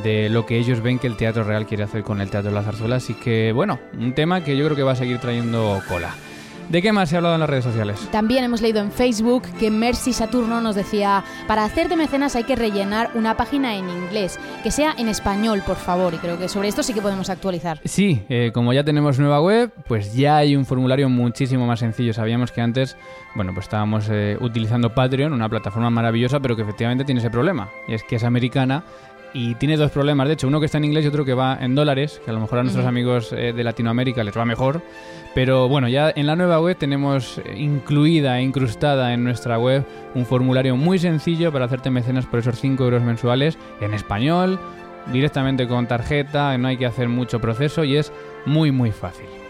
de 0.04 0.30
lo 0.30 0.46
que 0.46 0.58
ellos 0.58 0.82
ven 0.82 1.00
que 1.00 1.08
el 1.08 1.18
Teatro 1.18 1.44
Real 1.44 1.66
quiere 1.66 1.84
hacer 1.84 2.04
con 2.04 2.22
el 2.22 2.30
Teatro 2.30 2.50
de 2.50 2.56
la 2.56 2.64
Zarzuela. 2.64 2.98
Así 2.98 3.14
que, 3.14 3.52
bueno, 3.52 3.80
un 4.00 4.14
tema 4.14 4.44
que 4.44 4.58
yo 4.58 4.66
creo 4.66 4.76
que 4.76 4.84
va 4.84 4.94
a 4.94 4.96
seguir 4.96 5.20
trayendo 5.20 5.82
cola. 5.88 6.14
¿De 6.72 6.82
qué 6.82 6.94
más 6.94 7.10
se 7.10 7.16
ha 7.16 7.18
hablado 7.18 7.36
en 7.36 7.42
las 7.42 7.50
redes 7.50 7.66
sociales? 7.66 8.08
También 8.14 8.46
hemos 8.46 8.62
leído 8.62 8.80
en 8.80 8.94
Facebook 8.94 9.44
que 9.60 9.70
Mercy 9.70 10.14
Saturno 10.14 10.62
nos 10.62 10.74
decía, 10.74 11.22
para 11.46 11.66
hacerte 11.66 11.98
mecenas 11.98 12.38
hay 12.38 12.46
que 12.46 12.56
rellenar 12.56 13.12
una 13.14 13.36
página 13.36 13.76
en 13.76 13.90
inglés, 13.90 14.40
que 14.64 14.72
sea 14.72 14.96
en 14.98 15.10
español, 15.10 15.64
por 15.68 15.76
favor, 15.76 16.14
y 16.14 16.18
creo 16.18 16.40
que 16.40 16.48
sobre 16.48 16.70
esto 16.70 16.82
sí 16.82 16.94
que 16.94 17.02
podemos 17.02 17.30
actualizar. 17.30 17.82
Sí, 17.84 18.24
eh, 18.30 18.52
como 18.54 18.72
ya 18.72 18.86
tenemos 18.86 19.20
nueva 19.20 19.42
web, 19.42 19.74
pues 19.86 20.14
ya 20.14 20.38
hay 20.38 20.56
un 20.56 20.66
formulario 20.66 21.10
muchísimo 21.10 21.66
más 21.68 21.80
sencillo. 21.80 22.14
Sabíamos 22.14 22.54
que 22.54 22.62
antes, 22.62 22.96
bueno, 23.36 23.54
pues 23.54 23.66
estábamos 23.66 24.08
eh, 24.10 24.38
utilizando 24.40 24.96
Patreon, 24.96 25.34
una 25.34 25.50
plataforma 25.50 25.90
maravillosa, 25.90 26.40
pero 26.40 26.56
que 26.56 26.62
efectivamente 26.62 27.04
tiene 27.04 27.20
ese 27.20 27.30
problema, 27.30 27.70
y 27.90 27.96
es 27.96 28.04
que 28.04 28.16
es 28.16 28.24
americana 28.24 28.86
y 29.34 29.56
tiene 29.56 29.78
dos 29.78 29.92
problemas, 29.92 30.28
de 30.28 30.34
hecho, 30.34 30.48
uno 30.48 30.60
que 30.60 30.66
está 30.66 30.78
en 30.78 30.86
inglés 30.86 31.06
y 31.06 31.08
otro 31.08 31.26
que 31.26 31.34
va 31.34 31.58
en 31.60 31.76
dólares, 31.76 32.22
que 32.24 32.32
a 32.32 32.34
lo 32.34 32.40
mejor 32.40 32.60
a 32.60 32.64
nuestros 32.64 32.86
amigos 32.86 33.34
eh, 33.34 33.54
de 33.54 33.64
Latinoamérica 33.64 34.24
les 34.24 34.38
va 34.38 34.46
mejor, 34.46 34.82
pero 35.34 35.70
bueno, 35.70 35.88
ya 35.88 36.12
en 36.14 36.28
la 36.28 36.36
nueva 36.36 36.60
web 36.60 36.78
tenemos 36.78 37.38
eh, 37.40 37.56
incluida 37.58 38.40
e 38.40 38.44
incrustada 38.44 39.14
en 39.14 39.24
nuestra 39.24 39.58
web 39.58 39.86
un 40.16 40.26
formulario 40.26 40.76
muy 40.76 41.00
sencillo 41.00 41.52
para 41.52 41.66
hacerte 41.66 41.90
mecenas 41.90 42.26
por 42.26 42.40
esos 42.40 42.60
5 42.60 42.84
euros 42.84 43.04
mensuales 43.04 43.58
en 43.80 43.94
español, 43.94 44.60
directamente 45.12 45.68
con 45.68 45.88
tarjeta, 45.88 46.58
no 46.58 46.68
hay 46.68 46.78
que 46.78 46.86
hacer 46.86 47.10
mucho 47.10 47.40
proceso 47.40 47.84
y 47.84 47.98
es 47.98 48.12
muy 48.46 48.72
muy 48.72 48.92
fácil. 48.92 49.41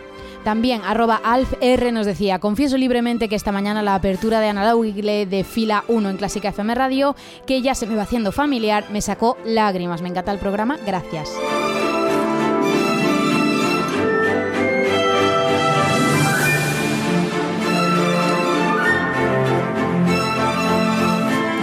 También, 0.44 0.82
arroba 0.84 1.22
AlfR 1.24 1.94
nos 1.94 2.08
decía, 2.08 2.40
confieso 2.40 2.76
libremente 2.78 3.30
que 3.30 3.36
esta 3.36 3.52
mañana 3.52 3.84
la 3.84 3.94
apertura 3.94 4.40
de 4.40 4.50
Analogigle 4.50 5.28
de 5.28 5.44
fila 5.44 5.84
1 5.88 6.10
en 6.10 6.18
Clásica 6.18 6.50
FM 6.50 6.74
Radio, 6.74 7.16
que 7.46 7.62
ya 7.62 7.76
se 7.76 7.86
me 7.86 7.96
va 7.96 8.04
haciendo 8.04 8.32
familiar, 8.32 8.86
me 8.92 9.02
sacó 9.02 9.38
lágrimas. 9.46 10.02
Me 10.02 10.10
encanta 10.10 10.32
el 10.32 10.40
programa, 10.40 10.78
gracias. 10.86 11.32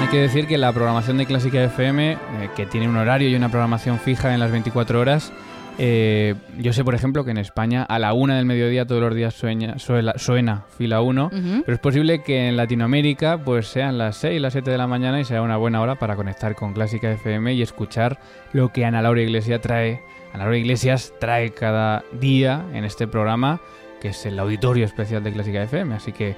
Hay 0.01 0.09
que 0.09 0.21
decir 0.21 0.47
que 0.47 0.57
la 0.57 0.73
programación 0.73 1.19
de 1.19 1.27
Clásica 1.27 1.63
FM, 1.65 2.13
eh, 2.13 2.19
que 2.55 2.65
tiene 2.65 2.89
un 2.89 2.97
horario 2.97 3.29
y 3.29 3.35
una 3.35 3.49
programación 3.49 3.99
fija 3.99 4.33
en 4.33 4.41
las 4.41 4.53
24 4.53 5.01
horas, 5.01 5.33
eh, 5.79 6.35
yo 6.59 6.73
sé, 6.73 6.85
por 6.85 6.97
ejemplo, 6.97 7.25
que 7.25 7.31
en 7.31 7.39
España 7.39 7.85
a 7.85 8.01
la 8.01 8.13
una 8.13 8.37
del 8.37 8.47
mediodía 8.47 8.85
todos 8.85 9.01
los 9.01 9.15
días 9.15 9.35
suena, 9.35 10.65
fila 10.77 11.01
1, 11.01 11.31
pero 11.65 11.73
es 11.73 11.79
posible 11.79 12.23
que 12.23 12.49
en 12.49 12.57
Latinoamérica 12.57 13.39
pues 13.39 13.69
sean 13.69 13.97
las 13.97 14.17
6, 14.17 14.41
las 14.41 14.53
7 14.55 14.71
de 14.71 14.77
la 14.77 14.89
mañana 14.89 15.21
y 15.21 15.25
sea 15.25 15.41
una 15.41 15.57
buena 15.57 15.81
hora 15.81 15.95
para 15.95 16.17
conectar 16.17 16.57
con 16.57 16.73
Clásica 16.73 17.11
FM 17.13 17.55
y 17.55 17.63
escuchar 17.63 18.19
lo 18.53 18.73
que 18.73 18.85
Ana 18.85 19.03
Laura 19.03 19.23
Iglesias 19.23 19.61
trae. 19.61 20.03
Ana 20.33 20.45
Laura 20.45 20.59
Iglesias 20.59 21.13
trae 21.21 21.51
cada 21.51 22.03
día 22.13 22.65
en 22.75 22.85
este 22.85 23.07
programa, 23.07 23.61
que 24.01 24.09
es 24.09 24.27
el 24.27 24.39
auditorio 24.39 24.85
especial 24.85 25.23
de 25.23 25.33
Clásica 25.33 25.63
FM. 25.63 25.95
Así 25.95 26.13
que 26.13 26.37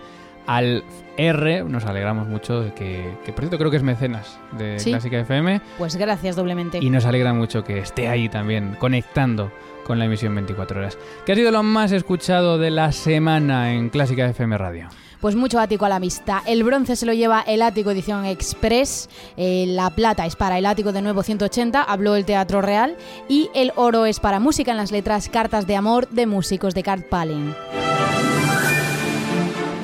al 0.50 0.82
R 1.16 1.62
nos 1.62 1.84
alegramos 1.84 2.26
mucho 2.26 2.60
de 2.60 2.74
que, 2.74 3.16
que 3.24 3.32
por 3.32 3.42
cierto 3.42 3.56
creo 3.56 3.70
que 3.70 3.76
es 3.76 3.84
mecenas 3.84 4.40
de 4.58 4.78
Clásica 4.82 5.20
FM. 5.20 5.60
Pues 5.78 5.94
gracias 5.94 6.34
doblemente. 6.34 6.78
Y 6.82 6.90
nos 6.90 7.04
alegra 7.06 7.32
mucho 7.32 7.62
que 7.62 7.78
esté 7.78 8.08
ahí 8.08 8.28
también 8.28 8.74
conectando 8.80 9.52
con 9.84 10.00
la 10.00 10.06
emisión 10.06 10.34
24 10.34 10.80
horas. 10.80 10.98
¿Qué 11.24 11.32
ha 11.32 11.36
sido 11.36 11.52
lo 11.52 11.62
más 11.62 11.92
escuchado 11.92 12.58
de 12.58 12.70
la 12.70 12.90
semana 12.90 13.74
en 13.74 13.90
Clásica 13.90 14.28
FM 14.28 14.58
Radio? 14.58 14.88
Pues 15.20 15.36
mucho 15.36 15.60
ático 15.60 15.84
a 15.84 15.88
la 15.88 16.00
vista. 16.00 16.42
El 16.46 16.64
bronce 16.64 16.96
se 16.96 17.06
lo 17.06 17.12
lleva 17.12 17.42
el 17.46 17.62
ático 17.62 17.92
edición 17.92 18.24
express, 18.24 19.08
eh, 19.36 19.66
la 19.68 19.90
plata 19.90 20.26
es 20.26 20.34
para 20.34 20.58
el 20.58 20.66
ático 20.66 20.90
de 20.90 21.02
nuevo 21.02 21.22
180, 21.22 21.80
habló 21.80 22.16
el 22.16 22.24
Teatro 22.24 22.60
Real, 22.60 22.96
y 23.28 23.50
el 23.54 23.72
oro 23.76 24.04
es 24.04 24.18
para 24.18 24.40
música 24.40 24.72
en 24.72 24.78
las 24.78 24.90
letras 24.90 25.28
Cartas 25.28 25.68
de 25.68 25.76
Amor 25.76 26.08
de 26.08 26.26
músicos 26.26 26.74
de 26.74 26.82
Cart 26.82 27.06
Palin. 27.08 27.54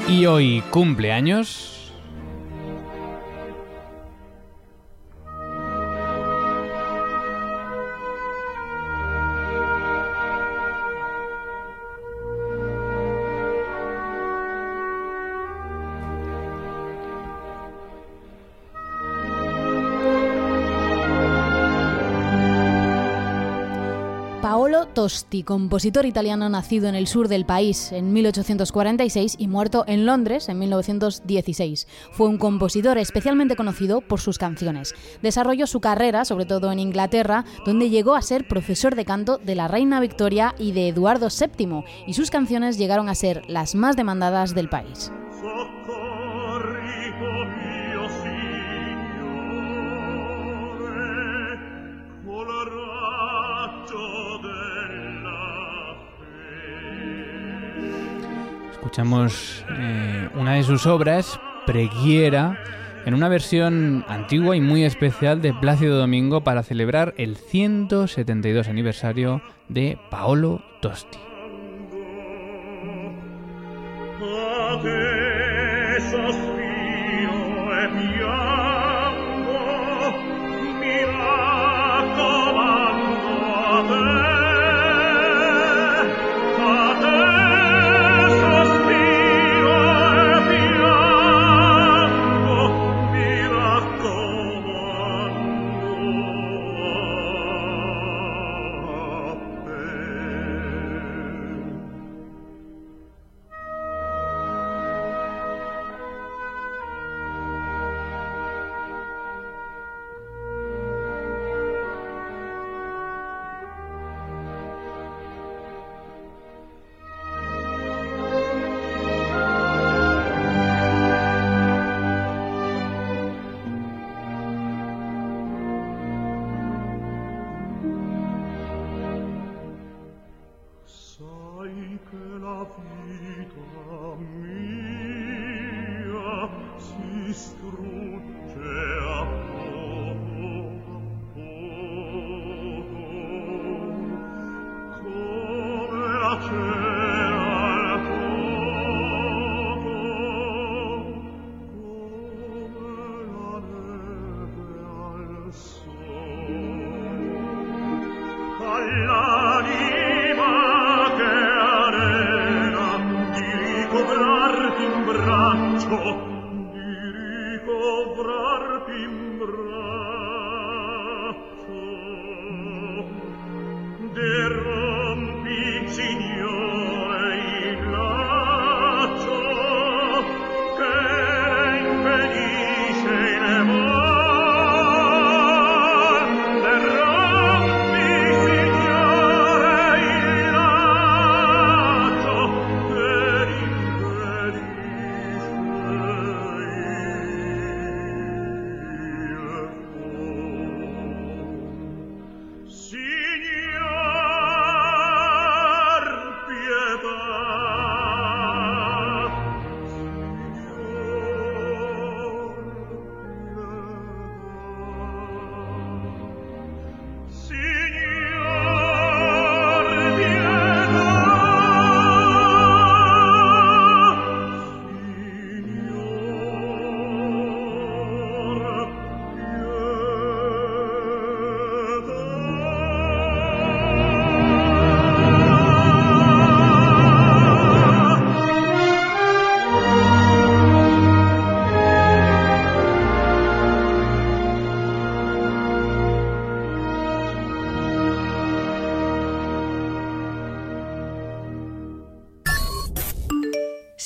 Y 0.09 0.27
hoy 0.27 0.63
cumpleaños 0.71 1.76
Tosti, 24.97 25.43
compositor 25.43 26.07
italiano 26.07 26.49
nacido 26.49 26.89
en 26.89 26.95
el 26.95 27.07
sur 27.07 27.29
del 27.29 27.45
país 27.45 27.93
en 27.93 28.15
1846 28.15 29.37
y 29.39 29.47
muerto 29.47 29.85
en 29.87 30.07
Londres 30.07 30.49
en 30.49 30.59
1916. 30.59 31.87
Fue 32.13 32.29
un 32.29 32.39
compositor 32.39 32.97
especialmente 32.97 33.57
conocido 33.57 34.01
por 34.01 34.21
sus 34.21 34.39
canciones. 34.39 34.95
Desarrolló 35.21 35.67
su 35.67 35.83
carrera, 35.83 36.25
sobre 36.25 36.47
todo 36.47 36.73
en 36.73 36.79
Inglaterra, 36.79 37.45
donde 37.67 37.91
llegó 37.91 38.15
a 38.15 38.23
ser 38.23 38.49
profesor 38.49 38.95
de 38.95 39.05
canto 39.05 39.37
de 39.37 39.55
la 39.55 39.69
reina 39.69 40.01
Victoria 40.01 40.55
y 40.59 40.73
de 40.73 40.89
Eduardo 40.89 41.29
VII, 41.29 41.85
y 42.07 42.15
sus 42.15 42.31
canciones 42.31 42.79
llegaron 42.79 43.11
a 43.11 43.15
ser 43.15 43.43
las 43.49 43.75
más 43.75 43.97
demandadas 43.97 44.55
del 44.55 44.71
país. 44.71 45.13
Escuchamos 58.87 59.65
eh, 59.69 60.29
una 60.37 60.55
de 60.55 60.63
sus 60.63 60.87
obras, 60.87 61.41
Preguiera, 61.67 62.63
en 63.05 63.15
una 63.15 63.29
versión 63.29 64.05
antigua 64.07 64.55
y 64.55 64.61
muy 64.61 64.85
especial 64.85 65.43
de 65.43 65.53
Plácido 65.53 65.99
Domingo 65.99 66.45
para 66.45 66.63
celebrar 66.63 67.13
el 67.17 67.35
172 67.37 68.69
aniversario 68.69 69.43
de 69.69 69.99
Paolo 70.09 70.63
Tosti. 70.81 71.19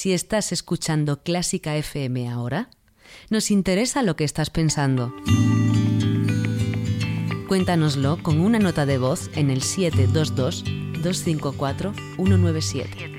Si 0.01 0.15
estás 0.15 0.51
escuchando 0.51 1.23
Clásica 1.23 1.77
FM 1.77 2.31
ahora, 2.31 2.71
nos 3.29 3.51
interesa 3.51 4.03
lo 4.03 4.17
que 4.17 4.25
estás 4.25 4.49
pensando. 4.49 5.15
Cuéntanoslo 7.49 8.17
con 8.23 8.41
una 8.41 8.59
nota 8.59 8.87
de 8.87 8.97
voz 8.97 9.29
en 9.35 9.51
el 9.51 9.61
722 9.61 10.65
254 11.03 11.93
197. 12.17 13.10